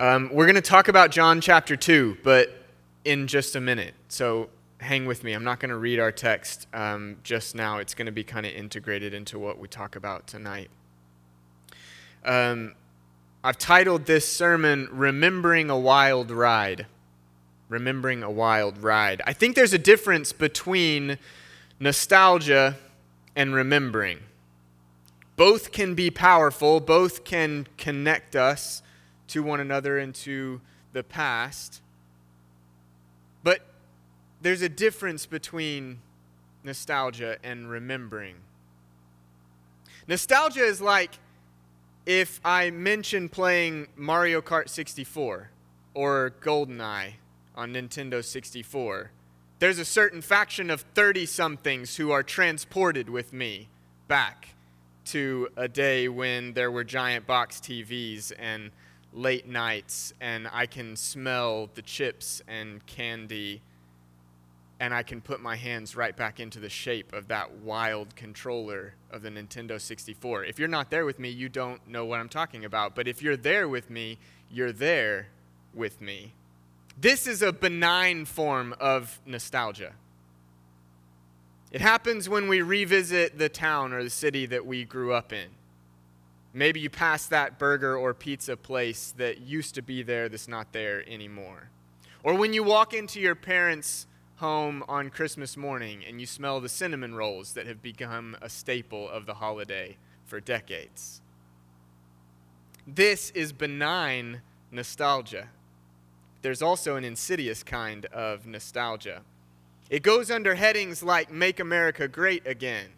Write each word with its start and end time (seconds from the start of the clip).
Um, 0.00 0.30
we're 0.32 0.46
going 0.46 0.54
to 0.54 0.60
talk 0.60 0.86
about 0.86 1.10
John 1.10 1.40
chapter 1.40 1.74
2, 1.74 2.18
but 2.22 2.54
in 3.04 3.26
just 3.26 3.56
a 3.56 3.60
minute. 3.60 3.94
So 4.06 4.48
hang 4.78 5.06
with 5.06 5.24
me. 5.24 5.32
I'm 5.32 5.42
not 5.42 5.58
going 5.58 5.70
to 5.70 5.76
read 5.76 5.98
our 5.98 6.12
text 6.12 6.68
um, 6.72 7.16
just 7.24 7.56
now. 7.56 7.78
It's 7.78 7.94
going 7.94 8.06
to 8.06 8.12
be 8.12 8.22
kind 8.22 8.46
of 8.46 8.52
integrated 8.52 9.12
into 9.12 9.40
what 9.40 9.58
we 9.58 9.66
talk 9.66 9.96
about 9.96 10.28
tonight. 10.28 10.70
Um, 12.24 12.76
I've 13.42 13.58
titled 13.58 14.06
this 14.06 14.30
sermon, 14.30 14.88
Remembering 14.92 15.68
a 15.68 15.76
Wild 15.76 16.30
Ride. 16.30 16.86
Remembering 17.68 18.22
a 18.22 18.30
Wild 18.30 18.78
Ride. 18.78 19.20
I 19.26 19.32
think 19.32 19.56
there's 19.56 19.72
a 19.72 19.78
difference 19.78 20.32
between 20.32 21.18
nostalgia 21.80 22.76
and 23.34 23.52
remembering. 23.52 24.20
Both 25.34 25.72
can 25.72 25.96
be 25.96 26.08
powerful, 26.08 26.78
both 26.78 27.24
can 27.24 27.66
connect 27.76 28.36
us 28.36 28.82
to 29.28 29.42
one 29.42 29.60
another 29.60 29.98
and 29.98 30.14
to 30.14 30.60
the 30.92 31.02
past. 31.02 31.80
But 33.42 33.60
there's 34.42 34.62
a 34.62 34.68
difference 34.68 35.26
between 35.26 35.98
nostalgia 36.64 37.38
and 37.42 37.70
remembering. 37.70 38.36
Nostalgia 40.06 40.64
is 40.64 40.80
like 40.80 41.18
if 42.06 42.40
I 42.44 42.70
mention 42.70 43.28
playing 43.28 43.88
Mario 43.96 44.40
Kart 44.40 44.68
64 44.68 45.50
or 45.94 46.32
GoldenEye 46.40 47.14
on 47.54 47.72
Nintendo 47.72 48.24
64. 48.24 49.10
There's 49.58 49.78
a 49.78 49.84
certain 49.84 50.22
faction 50.22 50.70
of 50.70 50.82
30 50.94 51.26
somethings 51.26 51.96
who 51.96 52.12
are 52.12 52.22
transported 52.22 53.10
with 53.10 53.32
me 53.32 53.68
back 54.06 54.54
to 55.06 55.48
a 55.56 55.66
day 55.66 56.08
when 56.08 56.52
there 56.52 56.70
were 56.70 56.84
giant 56.84 57.26
box 57.26 57.58
TVs 57.60 58.32
and 58.38 58.70
late 59.18 59.48
nights, 59.48 60.14
and 60.20 60.48
I 60.52 60.66
can 60.66 60.96
smell 60.96 61.68
the 61.74 61.82
chips 61.82 62.40
and 62.46 62.84
candy, 62.86 63.60
and 64.80 64.94
I 64.94 65.02
can 65.02 65.20
put 65.20 65.40
my 65.40 65.56
hands 65.56 65.96
right 65.96 66.16
back 66.16 66.38
into 66.38 66.60
the 66.60 66.68
shape 66.68 67.12
of 67.12 67.26
that 67.28 67.58
wild 67.58 68.14
controller 68.14 68.94
of 69.10 69.22
the 69.22 69.30
Nintendo 69.30 69.80
64. 69.80 70.44
If 70.44 70.58
you're 70.58 70.68
not 70.68 70.90
there 70.90 71.04
with 71.04 71.18
me, 71.18 71.30
you 71.30 71.48
don't 71.48 71.86
know 71.88 72.04
what 72.04 72.20
I'm 72.20 72.28
talking 72.28 72.64
about. 72.64 72.94
But 72.94 73.08
if 73.08 73.20
you're 73.20 73.36
there 73.36 73.68
with 73.68 73.90
me, 73.90 74.18
you're 74.50 74.72
there 74.72 75.26
with 75.74 76.00
me. 76.00 76.32
This 77.00 77.26
is 77.26 77.42
a 77.42 77.52
benign 77.52 78.24
form 78.24 78.74
of 78.78 79.20
nostalgia. 79.26 79.92
It 81.70 81.80
happens 81.80 82.28
when 82.28 82.48
we 82.48 82.62
revisit 82.62 83.36
the 83.38 83.48
town 83.48 83.92
or 83.92 84.02
the 84.02 84.10
city 84.10 84.46
that 84.46 84.64
we 84.64 84.84
grew 84.84 85.12
up 85.12 85.32
in. 85.32 85.48
Maybe 86.58 86.80
you 86.80 86.90
pass 86.90 87.26
that 87.26 87.56
burger 87.56 87.96
or 87.96 88.12
pizza 88.12 88.56
place 88.56 89.14
that 89.16 89.38
used 89.38 89.76
to 89.76 89.82
be 89.82 90.02
there 90.02 90.28
that's 90.28 90.48
not 90.48 90.72
there 90.72 91.08
anymore. 91.08 91.70
Or 92.24 92.34
when 92.34 92.52
you 92.52 92.64
walk 92.64 92.92
into 92.92 93.20
your 93.20 93.36
parents' 93.36 94.08
home 94.38 94.82
on 94.88 95.08
Christmas 95.08 95.56
morning 95.56 96.02
and 96.04 96.18
you 96.18 96.26
smell 96.26 96.60
the 96.60 96.68
cinnamon 96.68 97.14
rolls 97.14 97.52
that 97.52 97.68
have 97.68 97.80
become 97.80 98.36
a 98.42 98.48
staple 98.48 99.08
of 99.08 99.24
the 99.24 99.34
holiday 99.34 99.98
for 100.24 100.40
decades. 100.40 101.20
This 102.88 103.30
is 103.30 103.52
benign 103.52 104.40
nostalgia. 104.72 105.50
There's 106.42 106.60
also 106.60 106.96
an 106.96 107.04
insidious 107.04 107.62
kind 107.62 108.04
of 108.06 108.48
nostalgia. 108.48 109.22
It 109.90 110.02
goes 110.02 110.28
under 110.28 110.56
headings 110.56 111.04
like 111.04 111.30
Make 111.30 111.60
America 111.60 112.08
Great 112.08 112.44
Again 112.44 112.88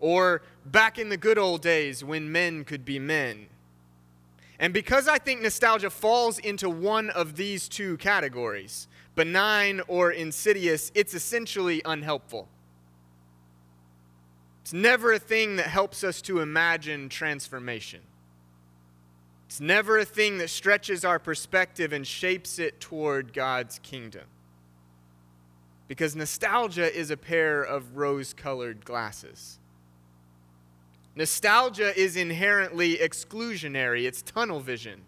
or 0.00 0.42
back 0.66 0.98
in 0.98 1.08
the 1.08 1.16
good 1.16 1.38
old 1.38 1.62
days 1.62 2.02
when 2.02 2.32
men 2.32 2.64
could 2.64 2.84
be 2.84 2.98
men. 2.98 3.46
And 4.58 4.74
because 4.74 5.08
I 5.08 5.18
think 5.18 5.40
nostalgia 5.40 5.88
falls 5.88 6.38
into 6.38 6.68
one 6.68 7.08
of 7.10 7.36
these 7.36 7.68
two 7.68 7.96
categories, 7.96 8.88
benign 9.14 9.80
or 9.88 10.10
insidious, 10.10 10.92
it's 10.94 11.14
essentially 11.14 11.80
unhelpful. 11.84 12.48
It's 14.62 14.74
never 14.74 15.12
a 15.12 15.18
thing 15.18 15.56
that 15.56 15.66
helps 15.66 16.04
us 16.04 16.20
to 16.22 16.40
imagine 16.40 17.08
transformation. 17.08 18.00
It's 19.46 19.60
never 19.60 19.98
a 19.98 20.04
thing 20.04 20.38
that 20.38 20.50
stretches 20.50 21.04
our 21.04 21.18
perspective 21.18 21.92
and 21.92 22.06
shapes 22.06 22.58
it 22.58 22.80
toward 22.80 23.32
God's 23.32 23.80
kingdom. 23.80 24.26
Because 25.88 26.14
nostalgia 26.14 26.94
is 26.96 27.10
a 27.10 27.16
pair 27.16 27.62
of 27.62 27.96
rose 27.96 28.32
colored 28.32 28.84
glasses. 28.84 29.58
Nostalgia 31.14 31.98
is 31.98 32.16
inherently 32.16 32.96
exclusionary, 32.96 34.04
it's 34.04 34.22
tunnel 34.22 34.60
vision. 34.60 35.02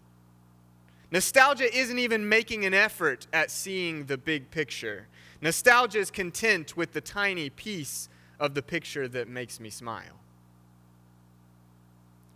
Nostalgia 1.11 1.73
isn't 1.75 1.99
even 1.99 2.27
making 2.27 2.65
an 2.65 2.73
effort 2.73 3.27
at 3.31 3.51
seeing 3.51 4.05
the 4.05 4.17
big 4.17 4.49
picture. 4.49 5.07
Nostalgia 5.41 5.99
is 5.99 6.09
content 6.09 6.75
with 6.75 6.93
the 6.93 7.01
tiny 7.01 7.49
piece 7.49 8.09
of 8.39 8.55
the 8.55 8.61
picture 8.61 9.07
that 9.07 9.27
makes 9.27 9.59
me 9.59 9.69
smile. 9.69 10.19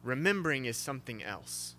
Remembering 0.04 0.66
is 0.66 0.78
something 0.78 1.24
else. 1.24 1.76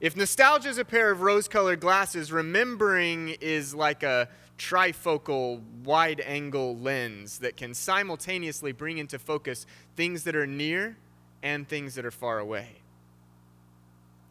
If 0.00 0.16
nostalgia 0.16 0.70
is 0.70 0.78
a 0.78 0.84
pair 0.84 1.10
of 1.10 1.20
rose 1.20 1.46
colored 1.46 1.80
glasses, 1.80 2.32
remembering 2.32 3.36
is 3.40 3.74
like 3.74 4.02
a 4.02 4.28
trifocal 4.60 5.62
wide 5.84 6.20
angle 6.20 6.76
lens 6.76 7.38
that 7.38 7.56
can 7.56 7.72
simultaneously 7.72 8.72
bring 8.72 8.98
into 8.98 9.18
focus 9.18 9.64
things 9.96 10.24
that 10.24 10.36
are 10.36 10.46
near 10.46 10.98
and 11.42 11.66
things 11.66 11.94
that 11.94 12.04
are 12.04 12.10
far 12.10 12.38
away. 12.38 12.68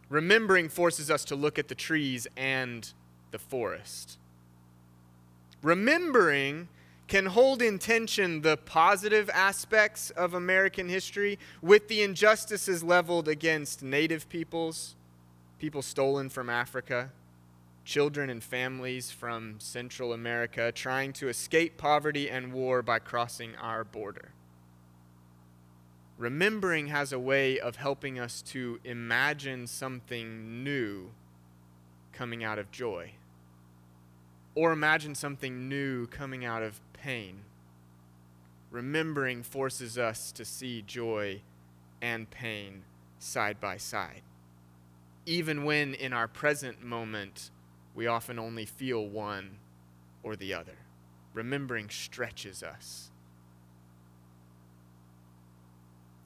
Remembering 0.07 0.69
forces 0.69 1.09
us 1.09 1.25
to 1.25 1.35
look 1.35 1.57
at 1.57 1.67
the 1.67 1.73
trees 1.73 2.27
and 2.37 2.93
the 3.31 3.39
forest. 3.39 4.19
Remembering 5.63 6.67
can 7.07 7.25
hold 7.25 7.63
in 7.63 7.79
tension 7.79 8.41
the 8.41 8.55
positive 8.55 9.31
aspects 9.31 10.11
of 10.11 10.35
American 10.35 10.87
history 10.87 11.39
with 11.59 11.87
the 11.87 12.03
injustices 12.03 12.83
leveled 12.83 13.27
against 13.27 13.81
native 13.81 14.29
peoples, 14.29 14.95
people 15.57 15.81
stolen 15.81 16.29
from 16.29 16.51
Africa, 16.51 17.09
children 17.85 18.29
and 18.29 18.43
families 18.43 19.11
from 19.11 19.55
Central 19.59 20.13
America 20.13 20.71
trying 20.71 21.13
to 21.13 21.29
escape 21.29 21.77
poverty 21.77 22.29
and 22.29 22.53
war 22.53 22.81
by 22.81 22.99
crossing 22.99 23.55
our 23.55 23.83
border. 23.83 24.31
Remembering 26.17 26.87
has 26.87 27.13
a 27.13 27.19
way 27.19 27.59
of 27.59 27.77
helping 27.77 28.19
us 28.19 28.41
to 28.41 28.79
imagine 28.83 29.65
something 29.65 30.63
new 30.63 31.11
coming 32.11 32.43
out 32.43 32.59
of 32.59 32.69
joy, 32.71 33.13
or 34.53 34.73
imagine 34.73 35.15
something 35.15 35.69
new 35.69 36.05
coming 36.07 36.43
out 36.43 36.61
of 36.61 36.81
pain. 36.91 37.43
Remembering 38.69 39.41
forces 39.41 39.97
us 39.97 40.31
to 40.33 40.43
see 40.43 40.81
joy 40.81 41.41
and 42.01 42.29
pain 42.29 42.83
side 43.17 43.59
by 43.61 43.77
side, 43.77 44.21
even 45.25 45.63
when 45.63 45.93
in 45.93 46.11
our 46.11 46.27
present 46.27 46.83
moment 46.83 47.49
we 47.99 48.07
often 48.07 48.39
only 48.39 48.63
feel 48.63 49.05
one 49.05 49.57
or 50.23 50.37
the 50.37 50.53
other. 50.53 50.77
Remembering 51.33 51.89
stretches 51.89 52.63
us. 52.63 53.11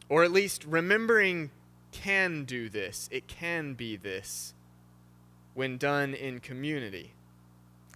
Or 0.07 0.23
at 0.23 0.31
least 0.31 0.65
remembering 0.65 1.49
can 1.91 2.43
do 2.43 2.69
this, 2.69 3.09
it 3.11 3.25
can 3.25 3.73
be 3.73 3.95
this 3.95 4.53
when 5.55 5.79
done 5.79 6.13
in 6.13 6.39
community. 6.41 7.13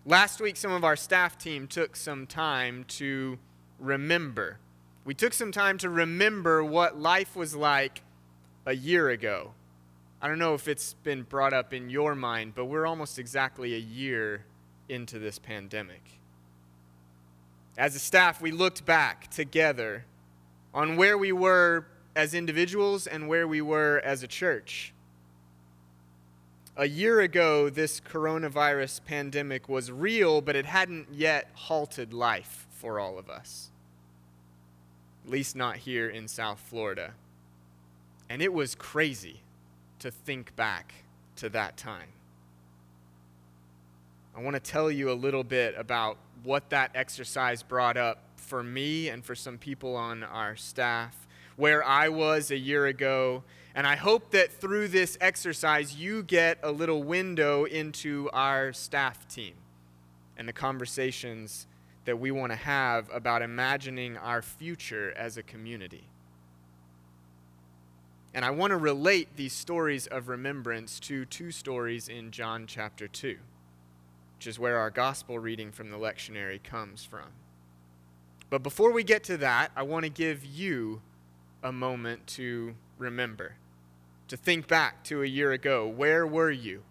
Last 0.08 0.42
week, 0.42 0.58
some 0.58 0.72
of 0.72 0.84
our 0.84 0.96
staff 0.96 1.38
team 1.38 1.68
took 1.68 1.96
some 1.96 2.26
time 2.26 2.84
to 2.88 3.38
remember. 3.78 4.58
We 5.06 5.14
took 5.14 5.34
some 5.34 5.52
time 5.52 5.78
to 5.78 5.90
remember 5.92 6.64
what 6.64 7.00
life 7.00 7.36
was 7.36 7.56
like 7.56 8.02
a 8.66 8.74
year 8.74 9.10
ago 9.10 9.52
I 10.22 10.28
don't 10.28 10.40
know 10.40 10.56
if 10.56 10.68
it's 10.68 10.94
been 11.04 11.24
brought 11.24 11.54
up 11.54 11.74
in 11.74 11.90
your 11.90 12.16
mind, 12.16 12.54
but 12.56 12.66
we're 12.66 12.88
almost 12.88 13.20
exactly 13.20 13.76
a 13.76 13.80
year 13.80 14.46
into 14.90 15.20
this 15.20 15.38
pandemic. 15.38 16.02
As 17.78 17.96
a 17.96 18.00
staff, 18.00 18.42
we 18.42 18.52
looked 18.52 18.84
back 18.84 19.30
together 19.30 20.06
on 20.74 20.98
where 20.98 21.18
we 21.18 21.32
were 21.32 21.86
as 22.16 22.34
individuals 22.34 23.06
and 23.06 23.28
where 23.28 23.48
we 23.48 23.62
were 23.62 24.02
as 24.04 24.24
a 24.24 24.28
church. 24.28 24.92
A 26.76 26.88
year 26.88 27.20
ago, 27.20 27.70
this 27.70 28.00
coronavirus 28.00 29.06
pandemic 29.06 29.70
was 29.70 29.92
real, 29.92 30.42
but 30.42 30.56
it 30.56 30.66
hadn't 30.66 31.08
yet 31.12 31.50
halted 31.54 32.12
life 32.12 32.66
for 32.72 33.00
all 33.00 33.20
of 33.20 33.30
us. 33.30 33.70
At 35.26 35.32
least 35.32 35.56
not 35.56 35.78
here 35.78 36.10
in 36.10 36.28
South 36.28 36.60
Florida. 36.60 37.14
And 38.30 38.42
it 38.42 38.54
was 38.54 38.74
crazy 38.74 39.42
to 40.00 40.12
think 40.12 40.56
back 40.56 40.94
to 41.38 41.50
that 41.50 41.78
time. 41.78 42.10
I 44.36 44.42
want 44.42 44.56
to 44.56 44.60
tell 44.60 44.92
you 44.92 45.12
a 45.12 45.14
little 45.14 45.44
bit 45.44 45.76
about 45.78 46.18
what 46.44 46.70
that 46.70 46.92
exercise 46.94 47.64
brought 47.64 47.98
up 47.98 48.20
for 48.36 48.64
me 48.64 49.10
and 49.10 49.26
for 49.26 49.36
some 49.36 49.58
people 49.58 49.96
on 49.96 50.24
our 50.24 50.56
staff. 50.56 51.28
where 51.58 51.84
I 51.84 52.08
was 52.08 52.52
a 52.52 52.58
year 52.58 52.86
ago. 52.86 53.44
And 53.76 53.86
I 53.86 53.96
hope 53.96 54.32
that 54.32 54.52
through 54.52 54.88
this 54.88 55.18
exercise, 55.20 55.96
you 55.96 56.24
get 56.24 56.58
a 56.64 56.72
little 56.72 57.04
window 57.04 57.66
into 57.66 58.30
our 58.32 58.74
staff 58.74 59.28
team 59.28 59.54
and 60.38 60.48
the 60.48 60.54
conversations 60.54 61.68
that 62.06 62.18
we 62.18 62.32
want 62.32 62.52
to 62.52 62.56
have 62.56 63.10
about 63.14 63.42
imagining 63.42 64.18
our 64.18 64.42
future 64.42 65.14
as 65.18 65.38
a 65.38 65.44
community. 65.44 66.06
And 68.38 68.46
I 68.46 68.52
want 68.52 68.70
to 68.70 68.78
relate 68.78 69.36
these 69.36 69.52
stories 69.52 70.06
of 70.06 70.28
remembrance 70.28 71.00
to 71.00 71.26
two 71.26 71.50
stories 71.50 72.08
in 72.08 72.30
John 72.30 72.68
chapter 72.68 73.08
2, 73.08 73.36
which 74.36 74.46
is 74.46 74.60
where 74.60 74.78
our 74.78 74.92
gospel 74.92 75.40
reading 75.40 75.72
from 75.72 75.90
the 75.90 75.98
lectionary 75.98 76.62
comes 76.62 77.04
from. 77.04 77.30
But 78.52 78.62
before 78.62 78.92
we 78.92 79.04
get 79.04 79.24
to 79.24 79.38
that, 79.38 79.72
I 79.76 79.82
want 79.82 80.04
to 80.04 80.12
give 80.12 80.46
you 80.46 81.02
a 81.64 81.72
moment 81.72 82.28
to 82.28 82.76
remember 83.00 83.56
to 84.28 84.38
think 84.38 84.68
back 84.68 85.04
to 85.06 85.24
a 85.24 85.26
year 85.26 85.52
ago. 85.52 85.88
Where 85.88 86.28
were 86.28 86.52
you? 86.52 86.84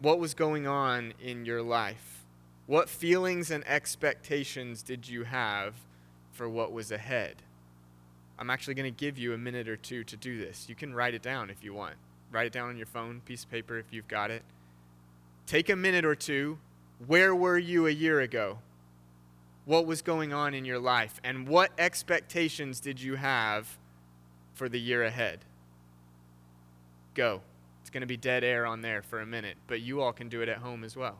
What 0.00 0.18
was 0.18 0.32
going 0.32 0.66
on 0.66 1.12
in 1.22 1.44
your 1.44 1.60
life? 1.60 2.24
What 2.64 2.88
feelings 2.88 3.50
and 3.50 3.68
expectations 3.68 4.82
did 4.82 5.10
you 5.10 5.24
have 5.24 5.74
for 6.32 6.48
what 6.48 6.72
was 6.72 6.90
ahead? 6.90 7.42
I'm 8.38 8.50
actually 8.50 8.74
going 8.74 8.92
to 8.92 8.98
give 8.98 9.18
you 9.18 9.32
a 9.32 9.38
minute 9.38 9.68
or 9.68 9.76
two 9.76 10.04
to 10.04 10.16
do 10.16 10.38
this. 10.38 10.66
You 10.68 10.74
can 10.74 10.94
write 10.94 11.14
it 11.14 11.22
down 11.22 11.50
if 11.50 11.64
you 11.64 11.72
want. 11.72 11.94
Write 12.30 12.46
it 12.46 12.52
down 12.52 12.68
on 12.68 12.76
your 12.76 12.86
phone, 12.86 13.20
piece 13.24 13.44
of 13.44 13.50
paper 13.50 13.78
if 13.78 13.86
you've 13.90 14.08
got 14.08 14.30
it. 14.30 14.42
Take 15.46 15.68
a 15.68 15.76
minute 15.76 16.04
or 16.04 16.14
two. 16.14 16.58
Where 17.06 17.34
were 17.34 17.58
you 17.58 17.86
a 17.86 17.90
year 17.90 18.20
ago? 18.20 18.58
What 19.64 19.86
was 19.86 20.02
going 20.02 20.32
on 20.32 20.54
in 20.54 20.64
your 20.64 20.78
life? 20.78 21.20
And 21.24 21.48
what 21.48 21.72
expectations 21.78 22.80
did 22.80 23.00
you 23.00 23.16
have 23.16 23.78
for 24.54 24.68
the 24.68 24.80
year 24.80 25.02
ahead? 25.02 25.40
go. 27.16 27.40
It's 27.80 27.90
going 27.90 28.02
to 28.02 28.06
be 28.06 28.16
dead 28.16 28.44
air 28.44 28.66
on 28.66 28.82
there 28.82 29.02
for 29.02 29.20
a 29.20 29.26
minute, 29.26 29.56
but 29.66 29.80
you 29.80 30.00
all 30.00 30.12
can 30.12 30.28
do 30.28 30.42
it 30.42 30.48
at 30.48 30.58
home 30.58 30.84
as 30.84 30.96
well. 30.96 31.18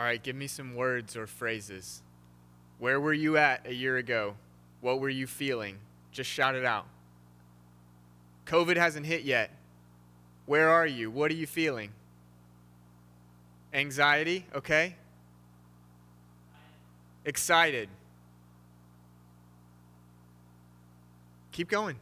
All 0.00 0.06
right, 0.06 0.22
give 0.22 0.34
me 0.34 0.46
some 0.46 0.76
words 0.76 1.14
or 1.14 1.26
phrases. 1.26 2.00
Where 2.78 2.98
were 2.98 3.12
you 3.12 3.36
at 3.36 3.66
a 3.66 3.74
year 3.74 3.98
ago? 3.98 4.34
What 4.80 4.98
were 4.98 5.10
you 5.10 5.26
feeling? 5.26 5.76
Just 6.10 6.30
shout 6.30 6.54
it 6.54 6.64
out. 6.64 6.86
COVID 8.46 8.78
hasn't 8.78 9.04
hit 9.04 9.24
yet. 9.24 9.50
Where 10.46 10.70
are 10.70 10.86
you? 10.86 11.10
What 11.10 11.30
are 11.30 11.34
you 11.34 11.46
feeling? 11.46 11.90
Anxiety, 13.74 14.46
okay? 14.54 14.96
Excited. 17.26 17.90
Keep 21.52 21.68
going. 21.68 21.96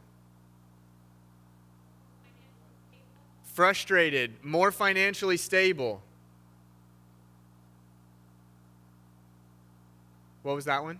Frustrated, 3.43 4.41
more 4.41 4.71
financially 4.71 5.35
stable. 5.35 6.01
What 10.49 10.55
was 10.55 10.65
that 10.65 10.81
one? 10.81 10.97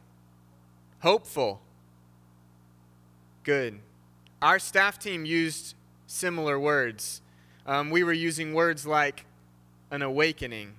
Hopeful. 1.00 1.60
Good. 3.44 3.80
Our 4.44 4.60
staff 4.60 5.00
team 5.00 5.26
used 5.26 5.74
similar 6.06 6.60
words. 6.60 7.24
Um, 7.66 7.90
we 7.90 8.04
were 8.04 8.14
using 8.14 8.54
words 8.54 8.86
like 8.86 9.26
an 9.90 10.04
awakening, 10.04 10.76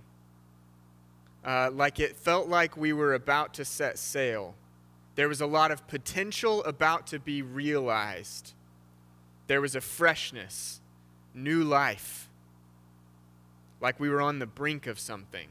uh, 1.44 1.72
like 1.72 1.98
it 1.98 2.14
felt 2.14 2.46
like 2.46 2.76
we 2.76 2.92
were 2.92 3.12
about 3.12 3.54
to 3.54 3.64
set 3.64 3.98
sail. 3.98 4.54
There 5.16 5.28
was 5.28 5.40
a 5.40 5.46
lot 5.46 5.72
of 5.72 5.88
potential 5.88 6.62
about 6.62 7.08
to 7.08 7.18
be 7.18 7.42
realized. 7.42 8.52
There 9.48 9.60
was 9.60 9.74
a 9.74 9.80
freshness, 9.80 10.80
new 11.34 11.64
life, 11.64 12.28
like 13.80 13.98
we 13.98 14.08
were 14.08 14.22
on 14.22 14.38
the 14.38 14.46
brink 14.46 14.86
of 14.86 15.00
something. 15.00 15.48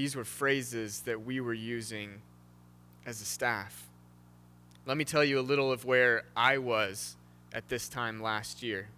These 0.00 0.16
were 0.16 0.24
phrases 0.24 1.00
that 1.00 1.26
we 1.26 1.40
were 1.40 1.52
using 1.52 2.22
as 3.04 3.20
a 3.20 3.26
staff. 3.26 3.86
Let 4.86 4.96
me 4.96 5.04
tell 5.04 5.22
you 5.22 5.38
a 5.38 5.42
little 5.42 5.70
of 5.70 5.84
where 5.84 6.24
I 6.34 6.56
was 6.56 7.16
at 7.52 7.68
this 7.68 7.86
time 7.86 8.22
last 8.22 8.62
year. 8.62 8.88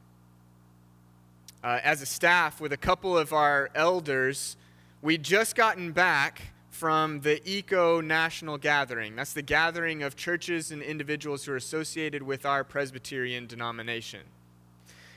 Uh, 1.64 1.80
as 1.82 2.02
a 2.02 2.06
staff, 2.06 2.60
with 2.60 2.72
a 2.72 2.76
couple 2.76 3.18
of 3.18 3.32
our 3.32 3.68
elders, 3.74 4.56
we'd 5.02 5.24
just 5.24 5.56
gotten 5.56 5.90
back 5.90 6.52
from 6.70 7.22
the 7.22 7.42
ECO 7.44 8.00
National 8.00 8.56
Gathering. 8.56 9.16
That's 9.16 9.32
the 9.32 9.42
gathering 9.42 10.04
of 10.04 10.14
churches 10.14 10.70
and 10.70 10.82
individuals 10.82 11.46
who 11.46 11.52
are 11.54 11.56
associated 11.56 12.22
with 12.22 12.46
our 12.46 12.62
Presbyterian 12.62 13.48
denomination. 13.48 14.20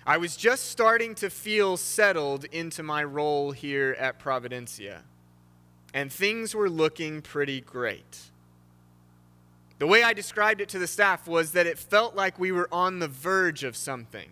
I 0.04 0.18
was 0.18 0.36
just 0.36 0.66
starting 0.72 1.14
to 1.14 1.30
feel 1.30 1.78
settled 1.78 2.46
into 2.46 2.82
my 2.82 3.04
role 3.04 3.52
here 3.52 3.96
at 4.00 4.20
Providencia 4.20 5.02
and 5.96 6.12
things 6.12 6.54
were 6.54 6.70
looking 6.70 7.22
pretty 7.22 7.62
great. 7.62 8.20
The 9.80 9.88
way 9.88 10.04
I 10.04 10.12
described 10.12 10.60
it 10.60 10.68
to 10.70 10.80
the 10.80 10.88
staff 10.88 11.26
was 11.26 11.54
that 11.54 11.66
it 11.66 11.80
felt 11.80 12.16
like 12.16 12.38
we 12.38 12.52
were 12.52 12.68
on 12.70 13.00
the 13.00 13.08
verge 13.08 13.64
of 13.64 13.78
something, 13.78 14.32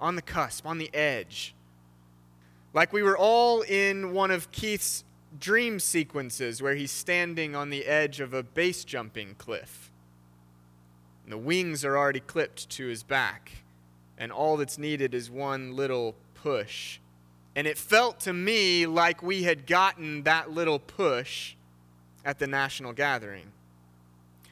on 0.00 0.14
the 0.14 0.22
cusp, 0.22 0.64
on 0.64 0.78
the 0.78 0.92
edge. 0.94 1.52
Like 2.72 2.92
we 2.92 3.02
were 3.02 3.18
all 3.18 3.62
in 3.62 4.12
one 4.12 4.30
of 4.30 4.52
Keith's 4.52 5.02
dream 5.38 5.80
sequences 5.80 6.62
where 6.62 6.76
he's 6.76 6.92
standing 6.92 7.56
on 7.56 7.70
the 7.70 7.86
edge 7.86 8.20
of 8.20 8.32
a 8.32 8.44
base 8.44 8.84
jumping 8.84 9.34
cliff. 9.34 9.90
And 11.24 11.32
the 11.32 11.38
wings 11.38 11.84
are 11.84 11.98
already 11.98 12.20
clipped 12.20 12.70
to 12.70 12.86
his 12.86 13.02
back, 13.02 13.50
and 14.16 14.30
all 14.30 14.56
that's 14.56 14.78
needed 14.78 15.12
is 15.12 15.28
one 15.28 15.74
little 15.74 16.14
push 16.34 17.00
and 17.56 17.66
it 17.66 17.76
felt 17.76 18.20
to 18.20 18.32
me 18.32 18.86
like 18.86 19.22
we 19.22 19.42
had 19.42 19.66
gotten 19.66 20.22
that 20.22 20.50
little 20.50 20.78
push 20.78 21.54
at 22.24 22.38
the 22.38 22.46
national 22.46 22.92
gathering. 22.92 23.52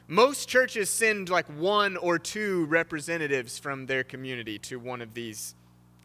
Most 0.09 0.49
churches 0.49 0.89
send 0.89 1.29
like 1.29 1.47
one 1.47 1.97
or 1.97 2.19
two 2.19 2.65
representatives 2.67 3.59
from 3.59 3.87
their 3.87 4.03
community 4.03 4.59
to 4.61 4.79
one 4.79 5.03
of 5.03 5.15
these 5.15 5.55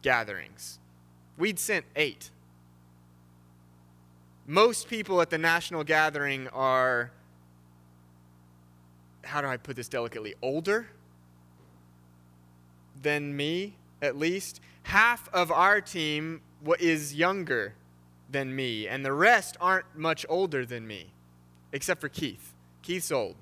gatherings. 0.02 0.78
We'd 1.38 1.58
sent 1.58 1.86
eight. 1.96 2.30
Most 4.46 4.88
people 4.88 5.22
at 5.22 5.30
the 5.30 5.38
national 5.38 5.84
gathering 5.84 6.48
are, 6.48 7.10
how 9.24 9.40
do 9.40 9.46
I 9.46 9.56
put 9.56 9.74
this 9.74 9.88
delicately, 9.88 10.34
older 10.42 10.88
than 13.00 13.34
me, 13.34 13.76
at 14.02 14.18
least. 14.18 14.60
Half 14.82 15.32
of 15.32 15.50
our 15.50 15.80
team 15.80 16.42
is 16.78 17.14
younger 17.14 17.74
than 18.30 18.54
me, 18.54 18.88
and 18.88 19.04
the 19.04 19.12
rest 19.12 19.56
aren't 19.60 19.96
much 19.96 20.26
older 20.28 20.64
than 20.64 20.86
me, 20.86 21.06
except 21.72 22.00
for 22.00 22.08
Keith. 22.08 22.52
Keith's 22.82 23.12
old. 23.12 23.36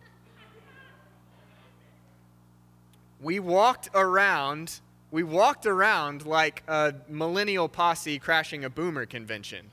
We 3.21 3.38
walked 3.38 3.88
around, 3.95 4.81
we 5.11 5.23
walked 5.23 5.67
around 5.67 6.26
like 6.26 6.62
a 6.67 6.95
millennial 7.09 7.69
posse 7.69 8.19
crashing 8.19 8.64
a 8.64 8.71
boomer 8.71 9.07
convention. 9.07 9.67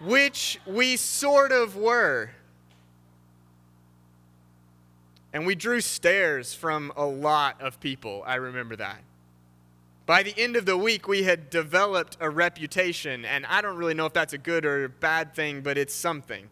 Which 0.00 0.58
we 0.66 0.96
sort 0.96 1.52
of 1.52 1.76
were. 1.76 2.30
And 5.32 5.46
we 5.46 5.54
drew 5.54 5.80
stares 5.80 6.54
from 6.54 6.92
a 6.96 7.04
lot 7.04 7.60
of 7.60 7.78
people. 7.80 8.22
I 8.26 8.36
remember 8.36 8.76
that. 8.76 9.02
By 10.06 10.22
the 10.22 10.36
end 10.36 10.56
of 10.56 10.66
the 10.66 10.76
week, 10.76 11.06
we 11.06 11.22
had 11.22 11.50
developed 11.50 12.16
a 12.20 12.28
reputation, 12.28 13.24
and 13.24 13.46
I 13.46 13.60
don't 13.60 13.76
really 13.76 13.94
know 13.94 14.06
if 14.06 14.12
that's 14.12 14.32
a 14.32 14.38
good 14.38 14.64
or 14.64 14.84
a 14.84 14.88
bad 14.88 15.34
thing, 15.34 15.60
but 15.60 15.78
it's 15.78 15.94
something. 15.94 16.48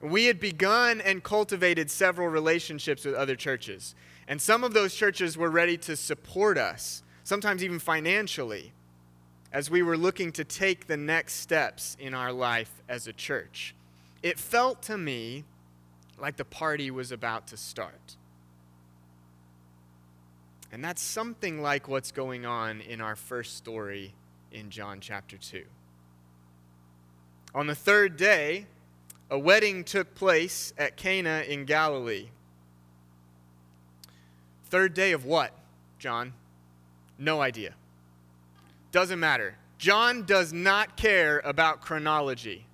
We 0.00 0.26
had 0.26 0.40
begun 0.40 1.00
and 1.00 1.22
cultivated 1.22 1.90
several 1.90 2.28
relationships 2.28 3.04
with 3.04 3.14
other 3.14 3.36
churches, 3.36 3.94
and 4.28 4.40
some 4.40 4.64
of 4.64 4.74
those 4.74 4.94
churches 4.94 5.38
were 5.38 5.50
ready 5.50 5.76
to 5.78 5.96
support 5.96 6.58
us, 6.58 7.02
sometimes 7.22 7.62
even 7.62 7.78
financially, 7.78 8.72
as 9.52 9.70
we 9.70 9.82
were 9.82 9.96
looking 9.96 10.32
to 10.32 10.44
take 10.44 10.86
the 10.86 10.96
next 10.96 11.34
steps 11.34 11.96
in 12.00 12.14
our 12.14 12.32
life 12.32 12.82
as 12.88 13.06
a 13.06 13.12
church. 13.12 13.74
It 14.22 14.38
felt 14.38 14.82
to 14.82 14.98
me 14.98 15.44
like 16.18 16.36
the 16.36 16.44
party 16.44 16.90
was 16.90 17.12
about 17.12 17.46
to 17.48 17.56
start. 17.56 18.16
And 20.72 20.84
that's 20.84 21.00
something 21.00 21.62
like 21.62 21.88
what's 21.88 22.12
going 22.12 22.44
on 22.44 22.80
in 22.80 23.00
our 23.00 23.16
first 23.16 23.56
story 23.56 24.14
in 24.52 24.70
John 24.70 25.00
chapter 25.00 25.36
2. 25.36 25.64
On 27.54 27.66
the 27.66 27.74
third 27.74 28.16
day, 28.16 28.66
a 29.30 29.38
wedding 29.38 29.84
took 29.84 30.14
place 30.14 30.72
at 30.76 30.96
Cana 30.96 31.44
in 31.48 31.64
Galilee. 31.64 32.28
Third 34.66 34.94
day 34.94 35.12
of 35.12 35.24
what, 35.24 35.52
John? 35.98 36.32
No 37.18 37.40
idea. 37.40 37.74
Doesn't 38.92 39.20
matter. 39.20 39.56
John 39.78 40.24
does 40.24 40.52
not 40.52 40.96
care 40.96 41.40
about 41.44 41.80
chronology. 41.80 42.66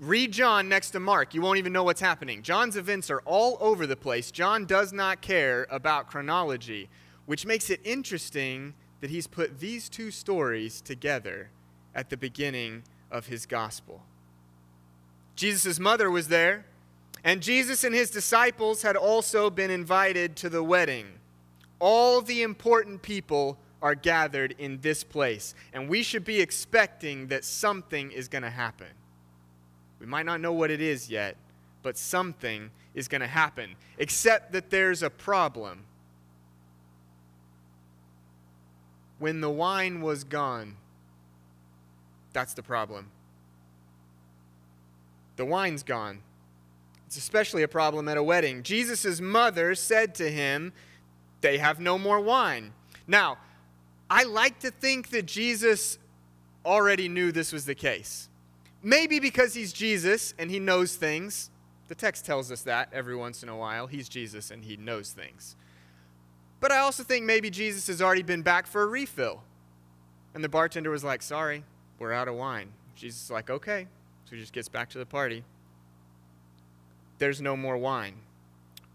Read 0.00 0.32
John 0.32 0.66
next 0.66 0.92
to 0.92 1.00
Mark. 1.00 1.34
You 1.34 1.42
won't 1.42 1.58
even 1.58 1.74
know 1.74 1.84
what's 1.84 2.00
happening. 2.00 2.42
John's 2.42 2.74
events 2.74 3.10
are 3.10 3.20
all 3.26 3.58
over 3.60 3.86
the 3.86 3.96
place. 3.96 4.30
John 4.30 4.64
does 4.64 4.94
not 4.94 5.20
care 5.20 5.66
about 5.70 6.06
chronology, 6.06 6.88
which 7.26 7.44
makes 7.44 7.68
it 7.68 7.80
interesting 7.84 8.72
that 9.02 9.10
he's 9.10 9.26
put 9.26 9.60
these 9.60 9.90
two 9.90 10.10
stories 10.10 10.80
together 10.80 11.50
at 11.94 12.08
the 12.08 12.16
beginning 12.16 12.82
of 13.10 13.26
his 13.26 13.44
gospel. 13.44 14.02
Jesus' 15.36 15.78
mother 15.78 16.10
was 16.10 16.28
there, 16.28 16.64
and 17.22 17.42
Jesus 17.42 17.84
and 17.84 17.94
his 17.94 18.10
disciples 18.10 18.80
had 18.80 18.96
also 18.96 19.50
been 19.50 19.70
invited 19.70 20.34
to 20.36 20.48
the 20.48 20.62
wedding. 20.62 21.08
All 21.78 22.22
the 22.22 22.40
important 22.40 23.02
people 23.02 23.58
are 23.82 23.94
gathered 23.94 24.54
in 24.58 24.80
this 24.80 25.04
place, 25.04 25.54
and 25.74 25.90
we 25.90 26.02
should 26.02 26.24
be 26.24 26.40
expecting 26.40 27.26
that 27.26 27.44
something 27.44 28.10
is 28.10 28.28
going 28.28 28.44
to 28.44 28.50
happen. 28.50 28.88
We 30.00 30.06
might 30.06 30.26
not 30.26 30.40
know 30.40 30.52
what 30.52 30.70
it 30.70 30.80
is 30.80 31.10
yet, 31.10 31.36
but 31.82 31.96
something 31.96 32.70
is 32.94 33.06
going 33.06 33.20
to 33.20 33.26
happen, 33.26 33.76
except 33.98 34.52
that 34.52 34.70
there's 34.70 35.02
a 35.02 35.10
problem. 35.10 35.84
When 39.18 39.42
the 39.42 39.50
wine 39.50 40.00
was 40.00 40.24
gone, 40.24 40.76
that's 42.32 42.54
the 42.54 42.62
problem. 42.62 43.10
The 45.36 45.44
wine's 45.44 45.82
gone. 45.82 46.20
It's 47.06 47.18
especially 47.18 47.62
a 47.62 47.68
problem 47.68 48.08
at 48.08 48.16
a 48.16 48.22
wedding. 48.22 48.62
Jesus' 48.62 49.20
mother 49.20 49.74
said 49.74 50.14
to 50.16 50.30
him, 50.30 50.72
They 51.40 51.58
have 51.58 51.80
no 51.80 51.98
more 51.98 52.20
wine. 52.20 52.72
Now, 53.06 53.38
I 54.08 54.24
like 54.24 54.60
to 54.60 54.70
think 54.70 55.10
that 55.10 55.26
Jesus 55.26 55.98
already 56.64 57.08
knew 57.08 57.32
this 57.32 57.52
was 57.52 57.66
the 57.66 57.74
case. 57.74 58.29
Maybe 58.82 59.20
because 59.20 59.54
he's 59.54 59.72
Jesus 59.72 60.34
and 60.38 60.50
he 60.50 60.58
knows 60.58 60.96
things. 60.96 61.50
The 61.88 61.94
text 61.94 62.24
tells 62.24 62.50
us 62.50 62.62
that 62.62 62.88
every 62.92 63.16
once 63.16 63.42
in 63.42 63.48
a 63.48 63.56
while. 63.56 63.86
He's 63.86 64.08
Jesus 64.08 64.50
and 64.50 64.64
he 64.64 64.76
knows 64.76 65.10
things. 65.10 65.56
But 66.60 66.72
I 66.72 66.78
also 66.78 67.02
think 67.02 67.24
maybe 67.24 67.50
Jesus 67.50 67.86
has 67.88 68.00
already 68.00 68.22
been 68.22 68.42
back 68.42 68.66
for 68.66 68.82
a 68.82 68.86
refill. 68.86 69.42
And 70.34 70.44
the 70.44 70.48
bartender 70.48 70.90
was 70.90 71.02
like, 71.02 71.22
Sorry, 71.22 71.64
we're 71.98 72.12
out 72.12 72.28
of 72.28 72.34
wine. 72.34 72.72
Jesus 72.94 73.24
is 73.24 73.30
like, 73.30 73.50
Okay. 73.50 73.86
So 74.24 74.36
he 74.36 74.40
just 74.40 74.52
gets 74.52 74.68
back 74.68 74.88
to 74.90 74.98
the 74.98 75.06
party. 75.06 75.42
There's 77.18 77.40
no 77.40 77.56
more 77.56 77.76
wine. 77.76 78.14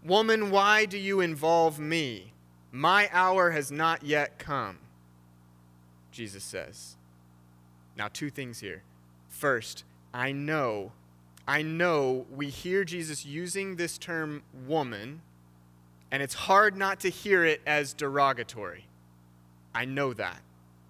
Woman, 0.02 0.50
why 0.50 0.84
do 0.86 0.98
you 0.98 1.20
involve 1.20 1.78
me? 1.78 2.32
My 2.72 3.08
hour 3.12 3.50
has 3.50 3.70
not 3.70 4.02
yet 4.02 4.38
come. 4.38 4.78
Jesus 6.10 6.44
says. 6.44 6.96
Now, 7.96 8.08
two 8.12 8.30
things 8.30 8.60
here. 8.60 8.82
First, 9.36 9.84
I 10.14 10.32
know, 10.32 10.92
I 11.46 11.60
know 11.60 12.24
we 12.34 12.48
hear 12.48 12.84
Jesus 12.84 13.26
using 13.26 13.76
this 13.76 13.98
term 13.98 14.42
woman, 14.66 15.20
and 16.10 16.22
it's 16.22 16.32
hard 16.32 16.74
not 16.74 17.00
to 17.00 17.10
hear 17.10 17.44
it 17.44 17.60
as 17.66 17.92
derogatory. 17.92 18.86
I 19.74 19.84
know 19.84 20.14
that. 20.14 20.40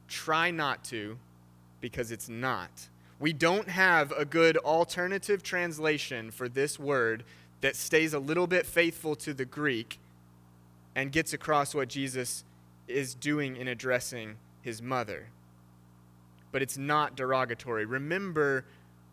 Try 0.07 0.53
not 0.53 0.85
to, 0.85 1.19
because 1.81 2.13
it's 2.13 2.29
not. 2.29 2.71
We 3.19 3.33
don't 3.33 3.69
have 3.69 4.13
a 4.13 4.25
good 4.25 4.57
alternative 4.59 5.43
translation 5.43 6.31
for 6.31 6.49
this 6.49 6.79
word 6.79 7.25
that 7.63 7.75
stays 7.75 8.15
a 8.15 8.21
little 8.21 8.47
bit 8.47 8.65
faithful 8.65 9.17
to 9.17 9.35
the 9.35 9.45
Greek 9.45 9.99
and 10.95 11.11
gets 11.11 11.33
across 11.33 11.75
what 11.75 11.89
Jesus 11.89 12.45
is 12.87 13.13
doing 13.13 13.57
in 13.57 13.67
addressing 13.67 14.37
his 14.63 14.81
mother 14.81 15.31
but 16.57 16.63
it's 16.63 16.79
not 16.79 17.15
derogatory. 17.15 17.85
Remember, 17.85 18.65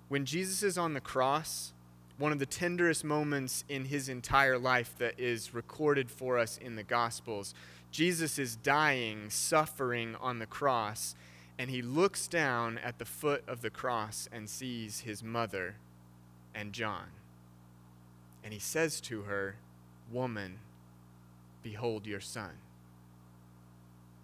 when 0.07 0.23
Jesus 0.23 0.63
is 0.63 0.77
on 0.77 0.93
the 0.93 1.01
cross, 1.01 1.73
one 2.17 2.31
of 2.31 2.39
the 2.39 2.45
tenderest 2.45 3.03
moments 3.03 3.65
in 3.67 3.83
his 3.83 4.07
entire 4.07 4.57
life 4.57 4.95
that 4.97 5.19
is 5.19 5.53
recorded 5.53 6.09
for 6.09 6.37
us 6.37 6.57
in 6.57 6.77
the 6.77 6.83
Gospels, 6.83 7.53
Jesus 7.91 8.39
is 8.39 8.55
dying, 8.55 9.29
suffering 9.29 10.15
on 10.21 10.39
the 10.39 10.45
cross, 10.45 11.15
and 11.59 11.69
he 11.69 11.81
looks 11.81 12.29
down 12.29 12.77
at 12.77 12.97
the 12.97 13.03
foot 13.03 13.43
of 13.45 13.61
the 13.61 13.69
cross 13.69 14.29
and 14.31 14.49
sees 14.49 15.01
his 15.01 15.21
mother 15.21 15.75
and 16.55 16.71
John. 16.71 17.07
And 18.41 18.53
he 18.53 18.59
says 18.59 19.01
to 19.01 19.23
her, 19.23 19.57
Woman, 20.09 20.59
behold 21.61 22.07
your 22.07 22.21
son. 22.21 22.51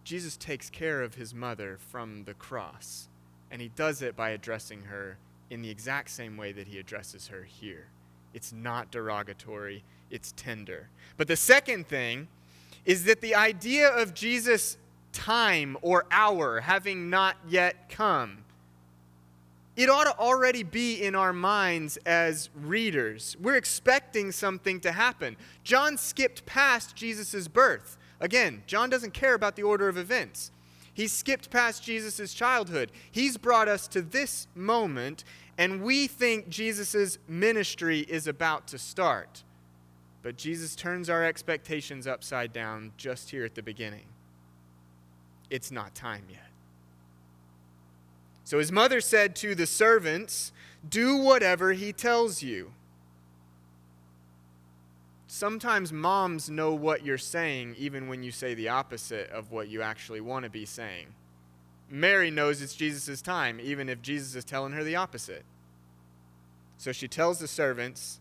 Jesus 0.09 0.37
takes 0.37 0.71
care 0.71 1.03
of 1.03 1.13
his 1.13 1.35
mother 1.35 1.77
from 1.77 2.23
the 2.23 2.33
cross. 2.33 3.08
And 3.51 3.61
he 3.61 3.69
does 3.69 4.01
it 4.01 4.15
by 4.15 4.29
addressing 4.29 4.83
her 4.83 5.17
in 5.49 5.61
the 5.61 5.69
exact 5.69 6.09
same 6.09 6.37
way 6.37 6.51
that 6.51 6.67
he 6.67 6.77
addresses 6.79 7.27
her 7.27 7.43
here. 7.43 7.87
It's 8.33 8.53
not 8.53 8.91
derogatory, 8.91 9.83
it's 10.11 10.33
tender. 10.37 10.89
But 11.17 11.27
the 11.27 11.35
second 11.35 11.87
thing 11.87 12.27
is 12.85 13.05
that 13.05 13.21
the 13.21 13.35
idea 13.35 13.89
of 13.89 14.13
Jesus' 14.13 14.77
time 15.11 15.77
or 15.81 16.05
hour 16.11 16.61
having 16.61 17.09
not 17.09 17.37
yet 17.47 17.89
come, 17.89 18.43
it 19.75 19.89
ought 19.89 20.03
to 20.03 20.17
already 20.19 20.63
be 20.63 21.01
in 21.01 21.15
our 21.15 21.33
minds 21.33 21.97
as 22.05 22.49
readers. 22.53 23.37
We're 23.39 23.55
expecting 23.55 24.31
something 24.31 24.79
to 24.81 24.91
happen. 24.91 25.37
John 25.63 25.97
skipped 25.97 26.45
past 26.45 26.95
Jesus' 26.95 27.47
birth. 27.47 27.97
Again, 28.19 28.63
John 28.67 28.89
doesn't 28.89 29.13
care 29.13 29.33
about 29.33 29.55
the 29.55 29.63
order 29.63 29.87
of 29.87 29.97
events. 29.97 30.51
He 30.99 31.07
skipped 31.07 31.49
past 31.49 31.81
Jesus' 31.81 32.33
childhood. 32.33 32.91
He's 33.09 33.37
brought 33.37 33.69
us 33.69 33.87
to 33.87 34.01
this 34.01 34.49
moment, 34.53 35.23
and 35.57 35.81
we 35.81 36.07
think 36.07 36.49
Jesus' 36.49 37.17
ministry 37.25 38.01
is 38.01 38.27
about 38.27 38.67
to 38.67 38.77
start. 38.77 39.45
But 40.23 40.35
Jesus 40.35 40.75
turns 40.75 41.09
our 41.09 41.23
expectations 41.23 42.05
upside 42.05 42.51
down 42.51 42.91
just 42.97 43.29
here 43.29 43.45
at 43.45 43.55
the 43.55 43.63
beginning. 43.63 44.07
It's 45.49 45.71
not 45.71 45.95
time 45.95 46.25
yet. 46.29 46.49
So 48.43 48.59
his 48.59 48.69
mother 48.69 48.99
said 48.99 49.37
to 49.37 49.55
the 49.55 49.67
servants, 49.67 50.51
Do 50.89 51.15
whatever 51.15 51.71
he 51.71 51.93
tells 51.93 52.43
you 52.43 52.73
sometimes 55.31 55.93
moms 55.93 56.49
know 56.49 56.73
what 56.73 57.05
you're 57.05 57.17
saying 57.17 57.75
even 57.77 58.07
when 58.07 58.23
you 58.23 58.31
say 58.31 58.53
the 58.53 58.69
opposite 58.69 59.29
of 59.29 59.51
what 59.51 59.69
you 59.69 59.81
actually 59.81 60.21
want 60.21 60.43
to 60.43 60.49
be 60.49 60.65
saying. 60.65 61.07
Mary 61.89 62.31
knows 62.31 62.61
it's 62.61 62.75
Jesus' 62.75 63.21
time, 63.21 63.59
even 63.61 63.89
if 63.89 64.01
Jesus 64.01 64.35
is 64.35 64.43
telling 64.43 64.73
her 64.73 64.83
the 64.83 64.95
opposite. 64.95 65.43
So 66.77 66.91
she 66.91 67.07
tells 67.07 67.39
the 67.39 67.47
servants, 67.47 68.19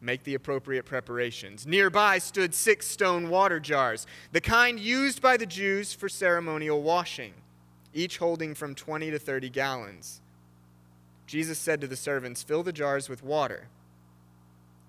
make 0.00 0.24
the 0.24 0.34
appropriate 0.34 0.84
preparations. 0.84 1.66
Nearby 1.66 2.18
stood 2.18 2.54
six 2.54 2.86
stone 2.86 3.28
water 3.28 3.60
jars, 3.60 4.06
the 4.32 4.40
kind 4.40 4.78
used 4.78 5.22
by 5.22 5.36
the 5.36 5.46
Jews 5.46 5.92
for 5.92 6.08
ceremonial 6.08 6.82
washing. 6.82 7.34
each 7.94 8.18
holding 8.18 8.54
from 8.54 8.74
20 8.74 9.10
to 9.10 9.18
30 9.18 9.50
gallons. 9.50 10.22
Jesus 11.26 11.58
said 11.58 11.80
to 11.80 11.86
the 11.86 11.96
servants, 11.96 12.42
Fill 12.42 12.62
the 12.62 12.72
jars 12.72 13.08
with 13.08 13.22
water. 13.22 13.68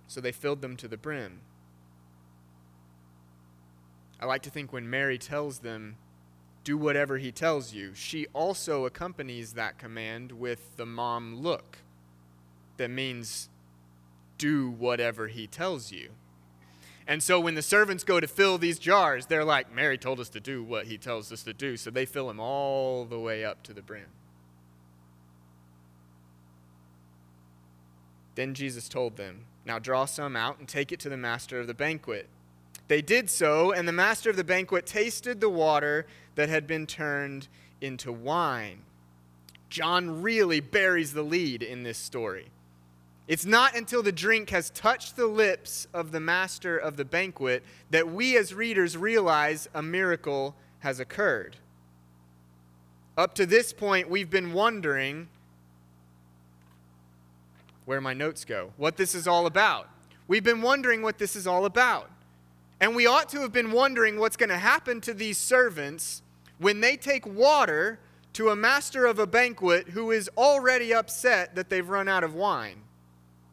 So 0.07 0.21
they 0.21 0.31
filled 0.31 0.61
them 0.61 0.75
to 0.77 0.87
the 0.87 0.97
brim. 0.97 1.41
I 4.19 4.25
like 4.25 4.43
to 4.43 4.49
think 4.49 4.71
when 4.71 4.89
Mary 4.89 5.17
tells 5.17 5.59
them, 5.59 5.97
Do 6.63 6.77
whatever 6.77 7.17
he 7.17 7.31
tells 7.31 7.73
you, 7.73 7.93
she 7.93 8.27
also 8.33 8.85
accompanies 8.85 9.53
that 9.53 9.77
command 9.77 10.31
with 10.31 10.77
the 10.77 10.85
mom 10.85 11.35
look. 11.41 11.79
That 12.77 12.89
means, 12.89 13.49
Do 14.37 14.69
whatever 14.69 15.27
he 15.27 15.47
tells 15.47 15.91
you. 15.91 16.11
And 17.05 17.21
so 17.21 17.39
when 17.39 17.55
the 17.55 17.61
servants 17.61 18.03
go 18.03 18.19
to 18.19 18.27
fill 18.27 18.57
these 18.57 18.79
jars, 18.79 19.25
they're 19.25 19.43
like, 19.43 19.73
Mary 19.73 19.97
told 19.97 20.19
us 20.19 20.29
to 20.29 20.39
do 20.39 20.63
what 20.63 20.85
he 20.85 20.97
tells 20.97 21.31
us 21.31 21.43
to 21.43 21.53
do. 21.53 21.75
So 21.75 21.91
they 21.91 22.05
fill 22.05 22.27
them 22.27 22.39
all 22.39 23.03
the 23.03 23.19
way 23.19 23.43
up 23.43 23.61
to 23.63 23.73
the 23.73 23.81
brim. 23.81 24.05
Then 28.35 28.53
Jesus 28.53 28.87
told 28.87 29.17
them, 29.17 29.45
Now 29.65 29.79
draw 29.79 30.05
some 30.05 30.35
out 30.35 30.59
and 30.59 30.67
take 30.67 30.91
it 30.91 30.99
to 31.01 31.09
the 31.09 31.17
master 31.17 31.59
of 31.59 31.67
the 31.67 31.73
banquet. 31.73 32.27
They 32.87 33.01
did 33.01 33.29
so, 33.29 33.71
and 33.71 33.87
the 33.87 33.93
master 33.93 34.29
of 34.29 34.35
the 34.35 34.43
banquet 34.43 34.85
tasted 34.85 35.39
the 35.39 35.49
water 35.49 36.05
that 36.35 36.49
had 36.49 36.67
been 36.67 36.85
turned 36.85 37.47
into 37.81 38.11
wine. 38.11 38.81
John 39.69 40.21
really 40.21 40.59
buries 40.59 41.13
the 41.13 41.23
lead 41.23 41.63
in 41.63 41.83
this 41.83 41.97
story. 41.97 42.51
It's 43.27 43.45
not 43.45 43.75
until 43.75 44.03
the 44.03 44.11
drink 44.11 44.49
has 44.49 44.69
touched 44.69 45.15
the 45.15 45.27
lips 45.27 45.87
of 45.93 46.11
the 46.11 46.19
master 46.19 46.77
of 46.77 46.97
the 46.97 47.05
banquet 47.05 47.63
that 47.89 48.11
we 48.11 48.37
as 48.37 48.53
readers 48.53 48.97
realize 48.97 49.69
a 49.73 49.81
miracle 49.81 50.55
has 50.79 50.99
occurred. 50.99 51.55
Up 53.17 53.33
to 53.35 53.45
this 53.45 53.71
point, 53.71 54.09
we've 54.09 54.29
been 54.29 54.51
wondering 54.51 55.29
where 57.85 58.01
my 58.01 58.13
notes 58.13 58.45
go, 58.45 58.73
what 58.77 58.97
this 58.97 59.15
is 59.15 59.27
all 59.27 59.45
about. 59.45 59.89
We've 60.27 60.43
been 60.43 60.61
wondering 60.61 61.01
what 61.01 61.17
this 61.17 61.35
is 61.35 61.45
all 61.47 61.65
about. 61.65 62.09
And 62.79 62.95
we 62.95 63.07
ought 63.07 63.29
to 63.29 63.41
have 63.41 63.53
been 63.53 63.71
wondering 63.71 64.19
what's 64.19 64.37
going 64.37 64.49
to 64.49 64.57
happen 64.57 64.99
to 65.01 65.13
these 65.13 65.37
servants 65.37 66.21
when 66.57 66.81
they 66.81 66.97
take 66.97 67.25
water 67.25 67.99
to 68.33 68.49
a 68.49 68.55
master 68.55 69.05
of 69.05 69.19
a 69.19 69.27
banquet 69.27 69.89
who 69.89 70.11
is 70.11 70.29
already 70.37 70.93
upset 70.93 71.55
that 71.55 71.69
they've 71.69 71.87
run 71.87 72.07
out 72.07 72.23
of 72.23 72.33
wine. 72.33 72.81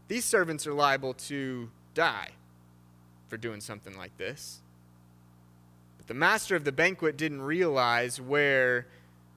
These 0.09 0.25
servants 0.25 0.67
are 0.67 0.73
liable 0.73 1.15
to 1.15 1.71
die 1.95 2.31
for 3.29 3.37
doing 3.37 3.61
something 3.61 3.97
like 3.97 4.17
this. 4.17 4.61
But 5.99 6.09
the 6.09 6.15
master 6.15 6.57
of 6.57 6.65
the 6.65 6.73
banquet 6.73 7.17
didn't 7.17 7.43
realize 7.43 8.21
where 8.21 8.87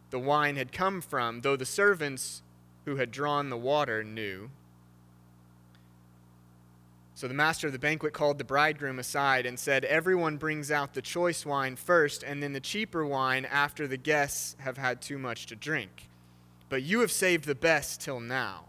the 0.09 0.19
wine 0.19 0.55
had 0.55 0.71
come 0.71 1.01
from, 1.01 1.41
though 1.41 1.55
the 1.55 1.65
servants 1.65 2.41
who 2.85 2.95
had 2.95 3.11
drawn 3.11 3.49
the 3.49 3.57
water 3.57 4.03
knew. 4.03 4.49
So 7.23 7.29
the 7.29 7.33
master 7.33 7.67
of 7.67 7.71
the 7.71 7.79
banquet 7.79 8.11
called 8.11 8.37
the 8.37 8.43
bridegroom 8.43 8.99
aside 8.99 9.45
and 9.45 9.57
said, 9.57 9.85
Everyone 9.85 10.35
brings 10.35 10.69
out 10.69 10.93
the 10.93 11.01
choice 11.01 11.45
wine 11.45 11.77
first, 11.77 12.21
and 12.21 12.43
then 12.43 12.51
the 12.51 12.59
cheaper 12.59 13.05
wine 13.05 13.45
after 13.45 13.87
the 13.87 13.95
guests 13.95 14.57
have 14.59 14.75
had 14.75 15.01
too 15.01 15.17
much 15.17 15.45
to 15.45 15.55
drink. 15.55 16.09
But 16.67 16.83
you 16.83 16.99
have 16.99 17.13
saved 17.13 17.45
the 17.45 17.55
best 17.55 18.01
till 18.01 18.19
now. 18.19 18.65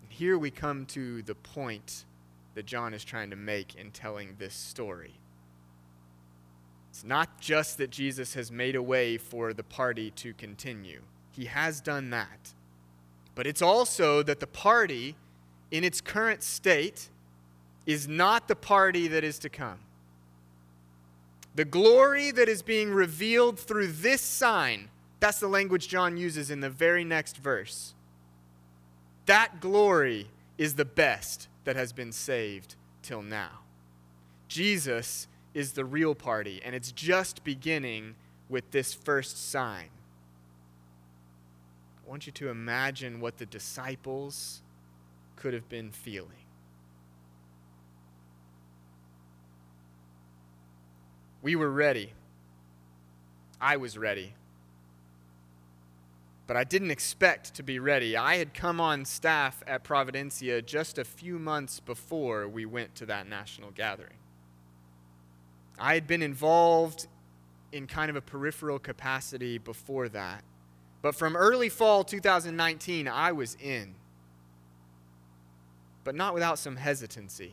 And 0.00 0.10
here 0.10 0.38
we 0.38 0.50
come 0.50 0.86
to 0.86 1.20
the 1.20 1.34
point 1.34 2.06
that 2.54 2.64
John 2.64 2.94
is 2.94 3.04
trying 3.04 3.28
to 3.28 3.36
make 3.36 3.74
in 3.74 3.90
telling 3.90 4.36
this 4.38 4.54
story. 4.54 5.12
It's 6.88 7.04
not 7.04 7.38
just 7.38 7.76
that 7.76 7.90
Jesus 7.90 8.32
has 8.32 8.50
made 8.50 8.76
a 8.76 8.82
way 8.82 9.18
for 9.18 9.52
the 9.52 9.62
party 9.62 10.10
to 10.12 10.32
continue, 10.32 11.02
he 11.32 11.44
has 11.44 11.82
done 11.82 12.08
that. 12.08 12.54
But 13.34 13.46
it's 13.46 13.60
also 13.60 14.22
that 14.22 14.40
the 14.40 14.46
party 14.46 15.16
in 15.72 15.82
its 15.82 16.00
current 16.00 16.44
state 16.44 17.08
is 17.86 18.06
not 18.06 18.46
the 18.46 18.54
party 18.54 19.08
that 19.08 19.24
is 19.24 19.40
to 19.40 19.48
come. 19.48 19.78
The 21.56 21.64
glory 21.64 22.30
that 22.30 22.48
is 22.48 22.62
being 22.62 22.92
revealed 22.92 23.58
through 23.58 23.88
this 23.88 24.20
sign, 24.20 24.90
that's 25.18 25.40
the 25.40 25.48
language 25.48 25.88
John 25.88 26.16
uses 26.16 26.50
in 26.50 26.60
the 26.60 26.70
very 26.70 27.04
next 27.04 27.38
verse. 27.38 27.94
That 29.26 29.60
glory 29.60 30.28
is 30.58 30.74
the 30.74 30.84
best 30.84 31.48
that 31.64 31.74
has 31.74 31.92
been 31.92 32.12
saved 32.12 32.76
till 33.02 33.22
now. 33.22 33.60
Jesus 34.48 35.26
is 35.54 35.72
the 35.72 35.84
real 35.84 36.14
party, 36.14 36.60
and 36.64 36.74
it's 36.74 36.92
just 36.92 37.44
beginning 37.44 38.14
with 38.48 38.70
this 38.70 38.92
first 38.92 39.50
sign. 39.50 39.88
I 42.04 42.10
want 42.10 42.26
you 42.26 42.32
to 42.32 42.50
imagine 42.50 43.20
what 43.20 43.38
the 43.38 43.46
disciples 43.46 44.60
could 45.42 45.54
have 45.54 45.68
been 45.68 45.90
feeling. 45.90 46.30
We 51.42 51.56
were 51.56 51.68
ready. 51.68 52.12
I 53.60 53.76
was 53.76 53.98
ready. 53.98 54.34
But 56.46 56.56
I 56.56 56.62
didn't 56.62 56.92
expect 56.92 57.54
to 57.54 57.64
be 57.64 57.80
ready. 57.80 58.16
I 58.16 58.36
had 58.36 58.54
come 58.54 58.80
on 58.80 59.04
staff 59.04 59.64
at 59.66 59.82
Providencia 59.82 60.64
just 60.64 60.96
a 60.96 61.04
few 61.04 61.40
months 61.40 61.80
before 61.80 62.46
we 62.46 62.64
went 62.64 62.94
to 62.94 63.06
that 63.06 63.26
national 63.26 63.72
gathering. 63.72 64.18
I 65.76 65.94
had 65.94 66.06
been 66.06 66.22
involved 66.22 67.08
in 67.72 67.88
kind 67.88 68.10
of 68.10 68.14
a 68.14 68.20
peripheral 68.20 68.78
capacity 68.78 69.58
before 69.58 70.08
that. 70.10 70.44
But 71.00 71.16
from 71.16 71.34
early 71.34 71.68
fall 71.68 72.04
2019, 72.04 73.08
I 73.08 73.32
was 73.32 73.56
in 73.60 73.96
but 76.04 76.14
not 76.14 76.34
without 76.34 76.58
some 76.58 76.76
hesitancy. 76.76 77.52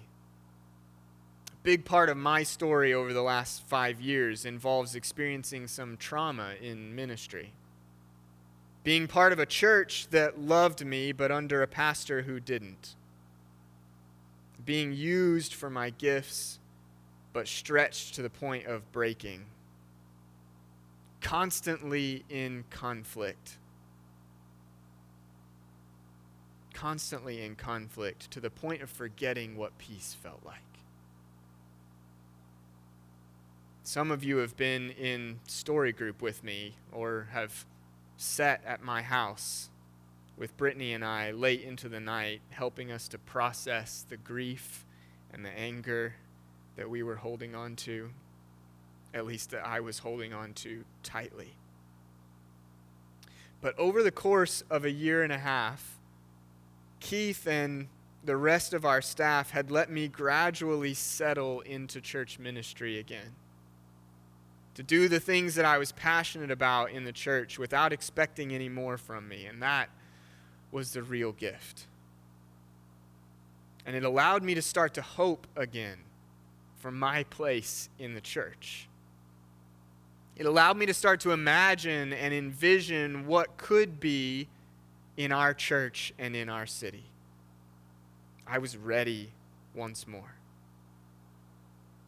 A 1.47 1.63
big 1.63 1.85
part 1.85 2.09
of 2.09 2.17
my 2.17 2.43
story 2.43 2.93
over 2.93 3.13
the 3.13 3.21
last 3.21 3.63
five 3.63 3.99
years 3.99 4.45
involves 4.45 4.95
experiencing 4.95 5.67
some 5.67 5.97
trauma 5.97 6.53
in 6.61 6.95
ministry. 6.95 7.51
Being 8.83 9.07
part 9.07 9.33
of 9.33 9.39
a 9.39 9.45
church 9.45 10.07
that 10.11 10.39
loved 10.39 10.85
me, 10.85 11.11
but 11.11 11.31
under 11.31 11.61
a 11.61 11.67
pastor 11.67 12.21
who 12.21 12.39
didn't. 12.39 12.95
Being 14.65 14.93
used 14.93 15.53
for 15.53 15.69
my 15.69 15.89
gifts, 15.89 16.59
but 17.33 17.47
stretched 17.47 18.15
to 18.15 18.21
the 18.21 18.29
point 18.29 18.65
of 18.65 18.89
breaking. 18.91 19.45
Constantly 21.21 22.23
in 22.29 22.63
conflict 22.69 23.57
constantly 26.79 27.43
in 27.43 27.55
conflict 27.55 28.31
to 28.31 28.39
the 28.39 28.49
point 28.49 28.81
of 28.81 28.89
forgetting 28.89 29.57
what 29.57 29.77
peace 29.77 30.15
felt 30.23 30.39
like. 30.45 30.55
Some 33.83 34.11
of 34.11 34.23
you 34.23 34.37
have 34.37 34.55
been 34.55 34.91
in 34.91 35.41
story 35.45 35.91
group 35.91 36.21
with 36.21 36.41
me 36.41 36.75
or 36.93 37.27
have 37.33 37.65
sat 38.15 38.61
at 38.65 38.81
my 38.81 39.01
house 39.01 39.69
with 40.37 40.55
Brittany 40.55 40.93
and 40.93 41.03
I 41.03 41.31
late 41.31 41.63
into 41.63 41.89
the 41.89 41.99
night, 41.99 42.39
helping 42.51 42.93
us 42.93 43.09
to 43.09 43.17
process 43.17 44.05
the 44.07 44.15
grief 44.15 44.85
and 45.33 45.43
the 45.43 45.49
anger 45.49 46.15
that 46.77 46.89
we 46.89 47.03
were 47.03 47.17
holding 47.17 47.55
on 47.55 47.75
to, 47.75 48.11
at 49.13 49.25
least 49.25 49.51
that 49.51 49.67
I 49.67 49.81
was 49.81 49.99
holding 49.99 50.31
on 50.31 50.53
to 50.53 50.85
tightly. 51.03 51.55
But 53.59 53.77
over 53.77 54.01
the 54.01 54.11
course 54.11 54.63
of 54.69 54.85
a 54.85 54.91
year 54.91 55.23
and 55.23 55.33
a 55.33 55.39
half, 55.39 55.98
Keith 56.99 57.47
and 57.47 57.87
the 58.23 58.37
rest 58.37 58.73
of 58.73 58.85
our 58.85 59.01
staff 59.01 59.51
had 59.51 59.71
let 59.71 59.89
me 59.89 60.07
gradually 60.07 60.93
settle 60.93 61.61
into 61.61 62.01
church 62.01 62.37
ministry 62.37 62.99
again. 62.99 63.35
To 64.75 64.83
do 64.83 65.07
the 65.07 65.19
things 65.19 65.55
that 65.55 65.65
I 65.65 65.77
was 65.77 65.91
passionate 65.91 66.51
about 66.51 66.91
in 66.91 67.03
the 67.03 67.11
church 67.11 67.57
without 67.57 67.91
expecting 67.91 68.53
any 68.53 68.69
more 68.69 68.97
from 68.97 69.27
me. 69.27 69.45
And 69.45 69.61
that 69.61 69.89
was 70.71 70.93
the 70.93 71.03
real 71.03 71.31
gift. 71.31 71.87
And 73.85 73.95
it 73.95 74.03
allowed 74.03 74.43
me 74.43 74.53
to 74.55 74.61
start 74.61 74.93
to 74.93 75.01
hope 75.01 75.47
again 75.55 75.97
for 76.77 76.91
my 76.91 77.23
place 77.25 77.89
in 77.97 78.13
the 78.13 78.21
church. 78.21 78.87
It 80.35 80.45
allowed 80.45 80.77
me 80.77 80.85
to 80.85 80.93
start 80.93 81.19
to 81.21 81.31
imagine 81.31 82.13
and 82.13 82.33
envision 82.33 83.27
what 83.27 83.57
could 83.57 83.99
be 83.99 84.47
in 85.19 85.33
our 85.33 85.53
church 85.53 86.13
and 86.17 86.33
in 86.33 86.47
our 86.47 86.65
city. 86.65 87.03
I 88.47 88.57
was 88.57 88.77
ready 88.77 89.33
once 89.75 90.07
more. 90.07 90.35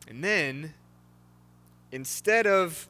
And 0.08 0.24
then, 0.24 0.74
instead 1.91 2.47
of 2.47 2.88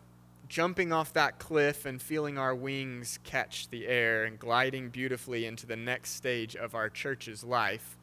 jumping 0.48 0.94
off 0.94 1.12
that 1.14 1.40
cliff 1.40 1.88
and 1.88 2.00
feeling 2.00 2.38
our 2.38 2.54
wings 2.54 3.18
catch 3.24 3.68
the 3.72 3.88
air 3.88 4.24
and 4.24 4.38
gliding 4.38 4.90
beautifully 4.90 5.48
into 5.48 5.66
the 5.66 5.76
next 5.76 6.12
stage 6.12 6.56
of 6.56 6.76
our 6.76 6.88
church's 6.88 7.44
life, 7.44 7.98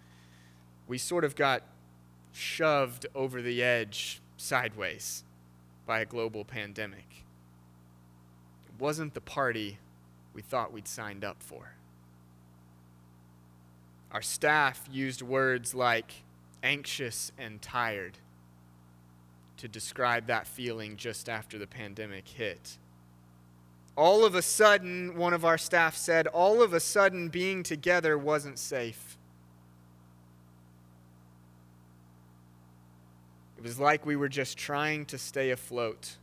we 0.88 0.98
sort 0.98 1.24
of 1.24 1.36
got 1.36 1.62
shoved 2.32 3.06
over 3.14 3.40
the 3.40 3.62
edge 3.62 4.20
sideways 4.36 5.22
by 5.86 6.00
a 6.00 6.04
global 6.04 6.44
pandemic. 6.44 7.24
It 8.66 8.80
wasn't 8.80 9.14
the 9.14 9.20
party 9.20 9.78
we 10.34 10.42
thought 10.42 10.72
we'd 10.72 10.88
signed 10.88 11.24
up 11.24 11.40
for. 11.40 11.74
Our 14.12 14.22
staff 14.22 14.88
used 14.90 15.22
words 15.22 15.74
like 15.74 16.12
anxious 16.62 17.30
and 17.38 17.60
tired 17.60 18.18
to 19.58 19.68
describe 19.68 20.26
that 20.28 20.46
feeling 20.46 20.96
just 20.96 21.28
after 21.28 21.58
the 21.58 21.66
pandemic 21.66 22.26
hit. 22.26 22.78
All 23.96 24.24
of 24.24 24.34
a 24.34 24.42
sudden, 24.42 25.16
one 25.16 25.34
of 25.34 25.44
our 25.44 25.58
staff 25.58 25.96
said, 25.96 26.28
all 26.28 26.62
of 26.62 26.72
a 26.72 26.80
sudden, 26.80 27.28
being 27.28 27.64
together 27.64 28.16
wasn't 28.16 28.58
safe. 28.58 29.18
It 33.56 33.64
was 33.64 33.80
like 33.80 34.06
we 34.06 34.14
were 34.14 34.28
just 34.28 34.56
trying 34.56 35.04
to 35.06 35.18
stay 35.18 35.50
afloat. 35.50 36.16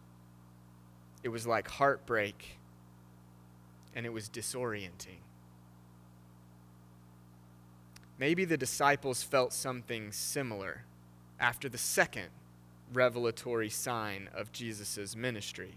It 1.22 1.30
was 1.30 1.46
like 1.46 1.68
heartbreak, 1.68 2.58
and 3.94 4.06
it 4.06 4.14
was 4.14 4.30
disorienting. 4.30 5.25
Maybe 8.18 8.46
the 8.46 8.58
disciples 8.58 9.24
felt 9.24 9.54
something 9.54 10.12
similar 10.12 10.84
after 11.40 11.68
the 11.68 11.78
second 11.78 12.30
revelatory 12.94 13.70
sign 13.70 14.30
of 14.34 14.52
Jesus' 14.52 15.16
ministry. 15.16 15.74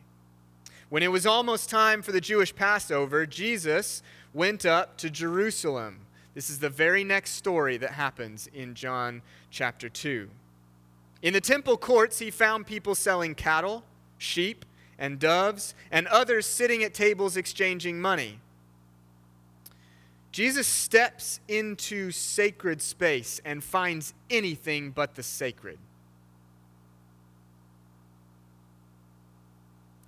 When 0.88 1.02
it 1.02 1.12
was 1.12 1.26
almost 1.26 1.68
time 1.68 2.00
for 2.00 2.12
the 2.12 2.20
Jewish 2.20 2.54
Passover, 2.54 3.26
Jesus 3.26 4.02
went 4.32 4.64
up 4.64 4.96
to 4.98 5.10
Jerusalem. 5.10 6.00
This 6.34 6.48
is 6.48 6.60
the 6.60 6.70
very 6.70 7.04
next 7.04 7.32
story 7.32 7.76
that 7.78 7.90
happens 7.90 8.48
in 8.54 8.74
John 8.74 9.22
chapter 9.50 9.88
2. 9.88 10.30
In 11.20 11.32
the 11.32 11.40
temple 11.40 11.76
courts, 11.76 12.20
he 12.20 12.30
found 12.30 12.66
people 12.66 12.94
selling 12.94 13.34
cattle, 13.34 13.84
sheep, 14.16 14.64
and 14.98 15.18
doves, 15.18 15.74
and 15.90 16.06
others 16.06 16.46
sitting 16.46 16.82
at 16.84 16.94
tables 16.94 17.36
exchanging 17.36 18.00
money. 18.00 18.38
Jesus 20.30 20.66
steps 20.66 21.40
into 21.48 22.10
sacred 22.10 22.82
space 22.82 23.40
and 23.44 23.64
finds 23.64 24.14
anything 24.30 24.90
but 24.90 25.14
the 25.14 25.22
sacred. 25.22 25.78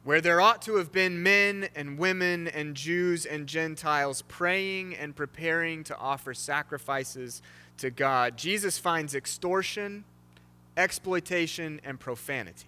Where 0.05 0.21
there 0.21 0.41
ought 0.41 0.63
to 0.63 0.77
have 0.77 0.93
been 0.93 1.23
men 1.23 1.69
and 1.75 1.99
women 1.99 2.49
and 2.49 2.75
Jews 2.75 3.27
and 3.27 3.47
Gentiles 3.47 4.23
praying 4.29 4.95
and 4.95 5.15
preparing 5.15 5.85
to 5.85 5.97
offer 5.97 6.33
sacrifices 6.35 7.43
to 7.79 7.91
God, 7.91 8.37
Jesus 8.37 8.79
finds 8.79 9.15
extortion, 9.15 10.05
exploitation, 10.77 11.81
and 11.85 12.01
profanity. 12.01 12.67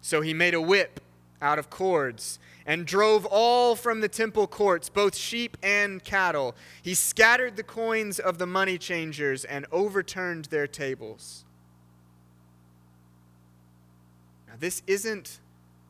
So 0.00 0.20
he 0.20 0.34
made 0.34 0.54
a 0.54 0.60
whip 0.60 1.00
out 1.42 1.58
of 1.58 1.70
cords 1.70 2.38
and 2.66 2.86
drove 2.86 3.26
all 3.26 3.74
from 3.74 4.00
the 4.00 4.08
temple 4.08 4.46
courts, 4.46 4.88
both 4.88 5.16
sheep 5.16 5.56
and 5.62 6.04
cattle. 6.04 6.54
He 6.82 6.94
scattered 6.94 7.56
the 7.56 7.62
coins 7.62 8.18
of 8.18 8.38
the 8.38 8.46
money 8.46 8.78
changers 8.78 9.44
and 9.44 9.66
overturned 9.72 10.46
their 10.46 10.66
tables. 10.66 11.44
Now, 14.48 14.54
this 14.58 14.82
isn't 14.86 15.40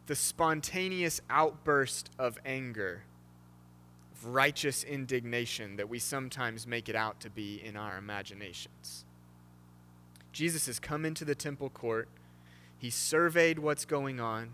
the 0.06 0.16
spontaneous 0.16 1.20
outburst 1.30 2.10
of 2.18 2.38
anger, 2.44 3.04
of 4.12 4.26
righteous 4.26 4.84
indignation 4.84 5.76
that 5.76 5.88
we 5.88 5.98
sometimes 5.98 6.66
make 6.66 6.88
it 6.88 6.96
out 6.96 7.20
to 7.20 7.30
be 7.30 7.62
in 7.64 7.76
our 7.76 7.96
imaginations. 7.96 9.04
Jesus 10.32 10.66
has 10.66 10.78
come 10.78 11.04
into 11.04 11.24
the 11.24 11.34
temple 11.34 11.70
court. 11.70 12.08
He 12.78 12.90
surveyed 12.90 13.58
what's 13.58 13.84
going 13.84 14.20
on. 14.20 14.50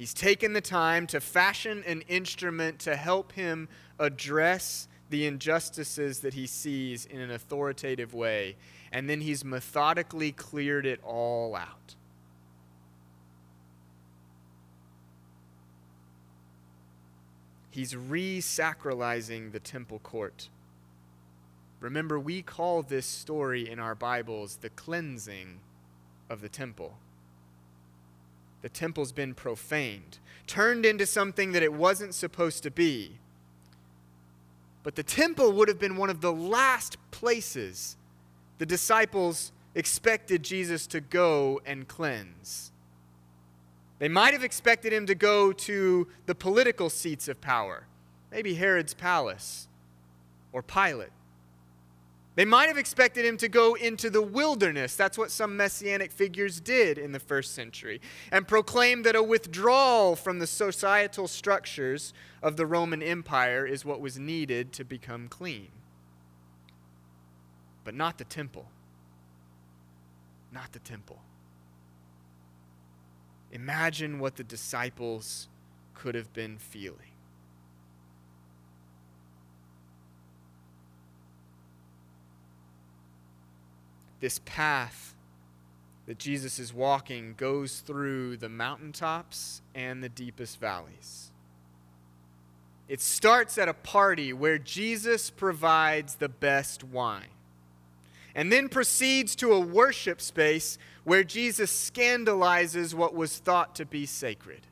He's 0.00 0.14
taken 0.14 0.54
the 0.54 0.62
time 0.62 1.06
to 1.08 1.20
fashion 1.20 1.84
an 1.86 2.00
instrument 2.08 2.78
to 2.78 2.96
help 2.96 3.32
him 3.32 3.68
address 3.98 4.88
the 5.10 5.26
injustices 5.26 6.20
that 6.20 6.32
he 6.32 6.46
sees 6.46 7.04
in 7.04 7.20
an 7.20 7.30
authoritative 7.30 8.14
way, 8.14 8.56
and 8.90 9.10
then 9.10 9.20
he's 9.20 9.44
methodically 9.44 10.32
cleared 10.32 10.86
it 10.86 11.00
all 11.04 11.54
out. 11.54 11.96
He's 17.68 17.94
re 17.94 18.40
sacralizing 18.40 19.52
the 19.52 19.60
temple 19.60 19.98
court. 19.98 20.48
Remember, 21.78 22.18
we 22.18 22.40
call 22.40 22.80
this 22.80 23.04
story 23.04 23.68
in 23.68 23.78
our 23.78 23.94
Bibles 23.94 24.60
the 24.62 24.70
cleansing 24.70 25.60
of 26.30 26.40
the 26.40 26.48
temple 26.48 26.94
the 28.62 28.68
temple's 28.68 29.12
been 29.12 29.34
profaned, 29.34 30.18
turned 30.46 30.84
into 30.84 31.06
something 31.06 31.52
that 31.52 31.62
it 31.62 31.72
wasn't 31.72 32.14
supposed 32.14 32.62
to 32.62 32.70
be. 32.70 33.18
But 34.82 34.96
the 34.96 35.02
temple 35.02 35.52
would 35.52 35.68
have 35.68 35.78
been 35.78 35.96
one 35.96 36.10
of 36.10 36.20
the 36.20 36.32
last 36.32 36.96
places 37.10 37.96
the 38.58 38.66
disciples 38.66 39.52
expected 39.74 40.42
Jesus 40.42 40.86
to 40.88 41.00
go 41.00 41.60
and 41.64 41.88
cleanse. 41.88 42.72
They 43.98 44.08
might 44.08 44.32
have 44.34 44.44
expected 44.44 44.92
him 44.92 45.06
to 45.06 45.14
go 45.14 45.52
to 45.52 46.08
the 46.26 46.34
political 46.34 46.90
seats 46.90 47.28
of 47.28 47.40
power, 47.40 47.86
maybe 48.30 48.54
Herod's 48.54 48.94
palace 48.94 49.68
or 50.52 50.62
Pilate. 50.62 51.10
They 52.40 52.46
might 52.46 52.68
have 52.68 52.78
expected 52.78 53.26
him 53.26 53.36
to 53.36 53.50
go 53.50 53.74
into 53.74 54.08
the 54.08 54.22
wilderness. 54.22 54.96
That's 54.96 55.18
what 55.18 55.30
some 55.30 55.58
messianic 55.58 56.10
figures 56.10 56.58
did 56.58 56.96
in 56.96 57.12
the 57.12 57.20
first 57.20 57.54
century, 57.54 58.00
and 58.32 58.48
proclaim 58.48 59.02
that 59.02 59.14
a 59.14 59.22
withdrawal 59.22 60.16
from 60.16 60.38
the 60.38 60.46
societal 60.46 61.28
structures 61.28 62.14
of 62.42 62.56
the 62.56 62.64
Roman 62.64 63.02
Empire 63.02 63.66
is 63.66 63.84
what 63.84 64.00
was 64.00 64.18
needed 64.18 64.72
to 64.72 64.84
become 64.84 65.28
clean. 65.28 65.68
But 67.84 67.94
not 67.94 68.16
the 68.16 68.24
temple. 68.24 68.70
Not 70.50 70.72
the 70.72 70.78
temple. 70.78 71.20
Imagine 73.52 74.18
what 74.18 74.36
the 74.36 74.44
disciples 74.44 75.48
could 75.92 76.14
have 76.14 76.32
been 76.32 76.56
feeling. 76.56 77.09
This 84.20 84.40
path 84.44 85.14
that 86.06 86.18
Jesus 86.18 86.58
is 86.58 86.72
walking 86.72 87.34
goes 87.36 87.80
through 87.80 88.36
the 88.36 88.48
mountaintops 88.48 89.62
and 89.74 90.02
the 90.02 90.08
deepest 90.08 90.58
valleys. 90.58 91.30
It 92.88 93.00
starts 93.00 93.58
at 93.58 93.68
a 93.68 93.74
party 93.74 94.32
where 94.32 94.58
Jesus 94.58 95.30
provides 95.30 96.16
the 96.16 96.28
best 96.28 96.82
wine, 96.82 97.28
and 98.34 98.52
then 98.52 98.68
proceeds 98.68 99.36
to 99.36 99.52
a 99.52 99.60
worship 99.60 100.20
space 100.20 100.78
where 101.04 101.22
Jesus 101.22 101.70
scandalizes 101.70 102.94
what 102.94 103.14
was 103.14 103.38
thought 103.38 103.76
to 103.76 103.86
be 103.86 104.06
sacred. 104.06 104.66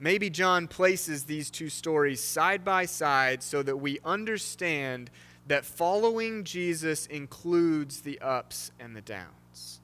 Maybe 0.00 0.28
John 0.28 0.68
places 0.68 1.24
these 1.24 1.50
two 1.50 1.68
stories 1.68 2.22
side 2.22 2.64
by 2.64 2.86
side 2.86 3.42
so 3.42 3.62
that 3.62 3.76
we 3.76 3.98
understand 4.04 5.10
that 5.46 5.64
following 5.64 6.44
Jesus 6.44 7.06
includes 7.06 8.00
the 8.00 8.20
ups 8.20 8.70
and 8.80 8.96
the 8.96 9.00
downs. 9.00 9.80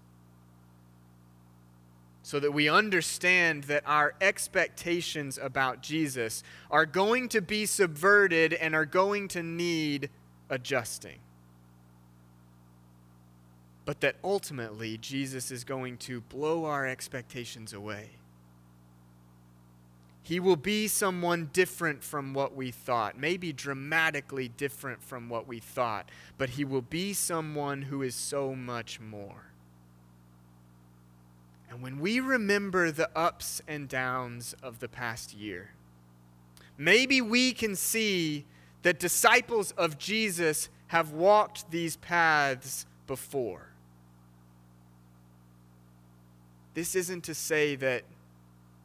So 2.23 2.41
that 2.41 2.53
we 2.53 2.69
understand 2.69 3.65
that 3.65 3.83
our 3.87 4.15
expectations 4.21 5.39
about 5.41 5.83
Jesus 5.83 6.43
are 6.71 6.87
going 6.87 7.29
to 7.31 7.43
be 7.43 7.67
subverted 7.67 8.55
and 8.55 8.75
are 8.75 8.87
going 8.87 9.29
to 9.29 9.43
need 9.43 10.09
adjusting. 10.49 11.19
But 13.85 14.01
that 14.01 14.17
ultimately 14.25 14.97
Jesus 14.97 15.51
is 15.51 15.65
going 15.65 15.99
to 15.99 16.21
blow 16.21 16.65
our 16.65 16.87
expectations 16.87 17.73
away 17.73 18.11
he 20.23 20.39
will 20.39 20.57
be 20.57 20.87
someone 20.87 21.51
different 21.53 22.05
from 22.05 22.33
what 22.33 22.55
we 22.55 22.71
thought, 22.71 23.19
maybe 23.19 23.53
dramatically 23.53 24.49
different 24.49 25.03
from 25.03 25.29
what 25.29 25.49
we 25.49 25.59
thought, 25.59 26.09
but 26.39 26.51
he 26.51 26.65
will 26.65 26.83
be 26.83 27.13
someone 27.13 27.83
who 27.83 28.03
is 28.03 28.15
so 28.15 28.55
much 28.55 29.01
more. 29.01 29.47
And 31.69 31.83
when 31.83 31.99
we 31.99 32.21
remember 32.21 32.93
the 32.93 33.11
ups 33.17 33.63
and 33.67 33.89
downs 33.89 34.55
of 34.63 34.79
the 34.79 34.89
past 34.89 35.35
year, 35.35 35.71
maybe 36.79 37.21
we 37.21 37.53
can 37.53 37.75
see 37.75 38.45
that 38.83 39.01
disciples 39.01 39.73
of 39.73 39.99
Jesus 39.99 40.69
have 40.89 41.13
walked 41.13 41.71
these 41.71 41.97
paths 41.97 42.87
before. 43.07 43.69
This 46.75 46.95
isn't 46.95 47.25
to 47.25 47.35
say 47.35 47.75
that 47.77 48.05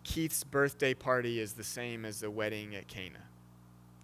Keith's 0.07 0.45
birthday 0.45 0.93
party 0.93 1.37
is 1.37 1.53
the 1.53 1.65
same 1.65 2.05
as 2.05 2.21
the 2.21 2.31
wedding 2.31 2.73
at 2.73 2.87
Cana. 2.87 3.19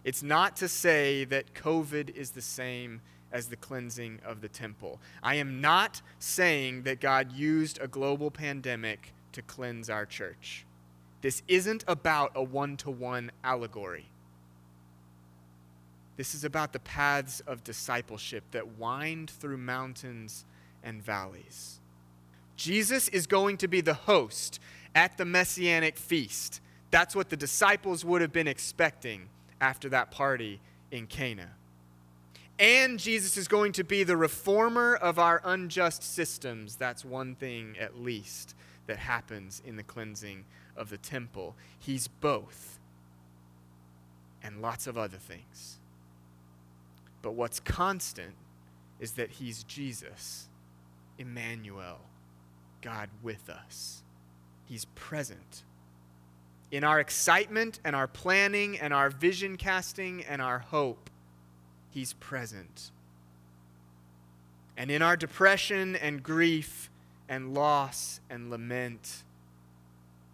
It's 0.04 0.22
not 0.22 0.58
to 0.58 0.68
say 0.68 1.24
that 1.24 1.54
COVID 1.54 2.14
is 2.14 2.32
the 2.32 2.42
same 2.42 3.00
as 3.32 3.48
the 3.48 3.56
cleansing 3.56 4.20
of 4.26 4.42
the 4.42 4.50
temple. 4.50 5.00
I 5.24 5.36
am 5.36 5.62
not 5.62 6.02
saying 6.20 6.84
that 6.84 7.00
God 7.00 7.32
used 7.32 7.80
a 7.82 7.88
global 7.88 8.32
pandemic 8.32 9.14
to 9.32 9.42
cleanse 9.42 9.90
our 9.90 10.06
church. 10.06 10.66
This 11.22 11.42
isn't 11.48 11.86
about 11.88 12.34
a 12.36 12.44
one 12.44 12.76
to 12.78 12.92
one 12.92 13.32
allegory. 13.42 14.08
This 16.18 16.36
is 16.36 16.44
about 16.44 16.74
the 16.74 16.80
paths 16.80 17.40
of 17.48 17.64
discipleship 17.64 18.44
that 18.52 18.78
wind 18.78 19.30
through 19.30 19.58
mountains 19.58 20.44
and 20.84 21.02
valleys. 21.02 21.80
Jesus 22.56 23.08
is 23.10 23.28
going 23.28 23.58
to 23.58 23.68
be 23.68 23.82
the 23.82 23.94
host 23.94 24.60
at 24.96 25.18
the 25.18 25.26
messianic 25.26 25.98
feast. 25.98 26.62
That's 26.92 27.16
what 27.16 27.30
the 27.30 27.38
disciples 27.38 28.06
would 28.06 28.22
have 28.22 28.32
been 28.32 28.48
expecting 28.48 29.30
after 29.60 29.90
that 29.90 30.12
party 30.12 30.62
in 30.92 31.08
Cana. 31.08 31.50
And 32.60 33.00
Jesus 33.00 33.36
is 33.36 33.48
going 33.48 33.72
to 33.74 33.84
be 33.84 34.04
the 34.04 34.16
reformer 34.16 34.96
of 34.96 35.18
our 35.18 35.42
unjust 35.44 36.04
systems. 36.04 36.76
That's 36.76 37.04
one 37.04 37.34
thing, 37.36 37.76
at 37.80 38.00
least, 38.00 38.56
that 38.86 38.98
happens 38.98 39.62
in 39.66 39.76
the 39.76 39.84
cleansing 39.84 40.46
of 40.78 40.90
the 40.90 40.98
temple. 40.98 41.56
He's 41.80 42.08
both, 42.08 42.78
and 44.44 44.62
lots 44.62 44.86
of 44.86 44.98
other 44.98 45.18
things. 45.18 45.80
But 47.24 47.32
what's 47.32 47.60
constant 47.60 48.36
is 49.00 49.14
that 49.14 49.32
he's 49.32 49.64
Jesus, 49.64 50.48
Emmanuel, 51.18 52.00
God 52.84 53.10
with 53.24 53.50
us. 53.50 54.04
He's 54.66 54.86
present. 54.94 55.64
In 56.70 56.84
our 56.84 57.00
excitement 57.00 57.80
and 57.84 57.96
our 57.96 58.08
planning 58.08 58.78
and 58.78 58.94
our 58.94 59.10
vision 59.10 59.58
casting 59.58 60.24
and 60.24 60.42
our 60.42 60.60
hope, 60.60 61.10
He's 61.90 62.14
present. 62.14 62.92
And 64.76 64.90
in 64.90 65.02
our 65.02 65.16
depression 65.16 65.96
and 65.96 66.24
grief 66.24 66.90
and 67.30 67.54
loss 67.54 68.20
and 68.30 68.50
lament, 68.50 69.24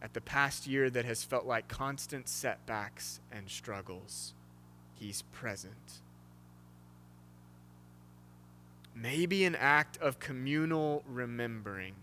at 0.02 0.14
the 0.14 0.22
past 0.22 0.66
year 0.66 0.90
that 0.90 1.04
has 1.04 1.24
felt 1.24 1.46
like 1.46 1.68
constant 1.68 2.30
setbacks 2.30 3.20
and 3.32 3.50
struggles, 3.50 4.34
He's 4.98 5.22
present. 5.34 6.00
Maybe 8.96 9.46
an 9.46 9.56
act 9.56 9.98
of 9.98 10.20
communal 10.20 11.04
remembering 11.08 11.96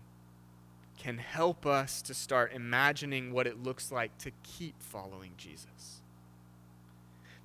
can 1.07 1.17
help 1.17 1.65
us 1.65 2.01
to 2.01 2.13
start 2.13 2.51
imagining 2.51 3.31
what 3.31 3.47
it 3.47 3.63
looks 3.63 3.93
like 3.93 4.17
to 4.17 4.29
keep 4.43 4.75
following 4.83 5.31
Jesus. 5.37 6.01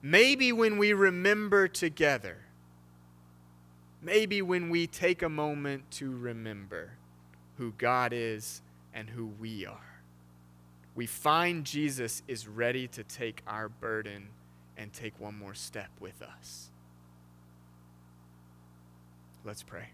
Maybe 0.03 0.53
when 0.53 0.79
we 0.79 0.93
remember 0.95 1.69
together, 1.69 2.39
maybe 4.03 4.43
when 4.43 4.69
we 4.69 4.89
take 4.89 5.23
a 5.23 5.29
moment 5.29 5.89
to 5.93 6.11
remember 6.11 6.95
who 7.57 7.73
God 7.79 8.13
is 8.13 8.63
and 8.93 9.09
who 9.09 9.27
we 9.27 9.65
are, 9.65 10.03
we 10.97 11.07
find 11.07 11.65
Jesus 11.65 12.25
is 12.27 12.49
ready 12.49 12.89
to 12.89 13.05
take 13.05 13.43
our 13.47 13.69
burden 13.69 14.27
and 14.77 14.93
take 14.93 15.21
one 15.21 15.39
more 15.39 15.55
step 15.55 15.91
with 16.01 16.21
us. 16.21 16.69
Let's 19.45 19.63
pray. 19.63 19.91